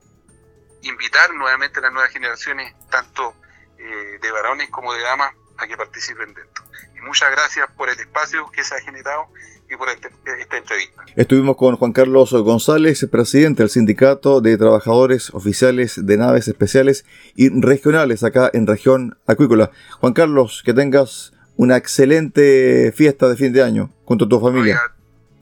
invitar 0.83 1.33
nuevamente 1.33 1.79
a 1.79 1.83
las 1.83 1.93
nuevas 1.93 2.11
generaciones, 2.11 2.73
tanto 2.89 3.35
eh, 3.77 4.19
de 4.21 4.31
varones 4.31 4.69
como 4.69 4.93
de 4.93 5.01
damas, 5.01 5.33
a 5.57 5.67
que 5.67 5.77
participen 5.77 6.33
de 6.33 6.41
esto 6.41 6.61
muchas 7.01 7.31
gracias 7.31 7.67
por 7.75 7.89
el 7.89 7.99
espacio 7.99 8.49
que 8.51 8.63
se 8.63 8.75
ha 8.75 8.79
generado 8.79 9.27
y 9.69 9.75
por 9.75 9.89
este, 9.89 10.09
esta 10.39 10.57
entrevista. 10.57 11.03
Estuvimos 11.15 11.55
con 11.57 11.75
Juan 11.75 11.93
Carlos 11.93 12.31
González, 12.31 13.05
presidente 13.11 13.63
del 13.63 13.69
Sindicato 13.69 14.41
de 14.41 14.57
Trabajadores 14.57 15.29
Oficiales 15.33 16.05
de 16.05 16.17
Naves 16.17 16.47
Especiales 16.47 17.05
y 17.35 17.49
Regionales 17.49 18.23
acá 18.23 18.49
en 18.53 18.67
región 18.67 19.17
acuícola. 19.27 19.71
Juan 19.99 20.13
Carlos, 20.13 20.61
que 20.65 20.73
tengas 20.73 21.33
una 21.55 21.77
excelente 21.77 22.91
fiesta 22.95 23.27
de 23.29 23.37
fin 23.37 23.53
de 23.53 23.63
año 23.63 23.93
junto 24.05 24.25
a 24.25 24.29
tu 24.29 24.39
familia. 24.39 24.81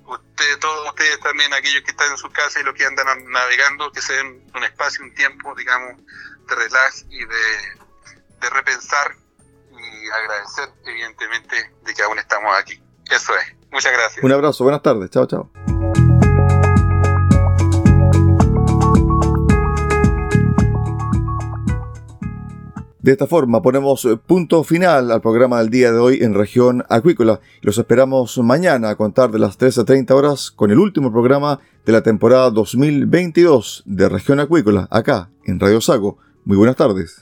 ustedes, 0.06 0.60
todos 0.60 0.90
ustedes 0.90 1.20
también, 1.22 1.52
aquellos 1.54 1.82
que 1.84 1.92
están 1.92 2.12
en 2.12 2.18
su 2.18 2.30
casa 2.30 2.60
y 2.60 2.64
los 2.64 2.76
que 2.76 2.86
andan 2.86 3.06
navegando, 3.32 3.92
que 3.92 4.02
se 4.02 4.14
den 4.14 4.44
un 4.54 4.64
espacio, 4.64 5.04
un 5.04 5.14
tiempo, 5.14 5.56
digamos, 5.56 5.98
de 6.48 6.56
relax 6.56 7.06
y 7.10 7.20
de, 7.20 8.42
de 8.42 8.50
repensar 8.52 9.16
agradecer 10.08 10.70
evidentemente 10.86 11.56
de 11.84 11.94
que 11.94 12.02
aún 12.04 12.20
estamos 12.20 12.52
aquí. 12.58 12.82
Eso 13.10 13.34
es. 13.36 13.56
Muchas 13.72 13.92
gracias. 13.94 14.24
Un 14.24 14.32
abrazo, 14.32 14.64
buenas 14.64 14.82
tardes. 14.82 15.10
Chao, 15.10 15.26
chao. 15.26 15.52
De 23.02 23.14
esta 23.14 23.28
forma 23.28 23.62
ponemos 23.62 24.08
punto 24.28 24.64
final 24.64 25.10
al 25.10 25.22
programa 25.22 25.60
del 25.60 25.70
día 25.70 25.92
de 25.92 26.00
hoy 26.00 26.20
en 26.22 26.34
región 26.34 26.86
acuícola. 26.90 27.40
Los 27.62 27.78
esperamos 27.78 28.38
mañana 28.40 28.90
a 28.90 28.96
contar 28.96 29.32
de 29.32 29.40
las 29.40 29.58
13.30 29.58 30.12
horas 30.12 30.52
con 30.52 30.70
el 30.70 30.80
último 30.80 31.12
programa 31.12 31.60
de 31.86 31.94
la 31.94 32.04
temporada 32.04 32.52
2022 32.52 33.84
de 33.86 34.10
región 34.10 34.40
acuícola, 34.42 34.88
acá 34.92 35.30
en 35.46 35.60
Radio 35.60 35.80
Sago. 35.80 36.18
Muy 36.44 36.58
buenas 36.58 36.76
tardes. 36.76 37.22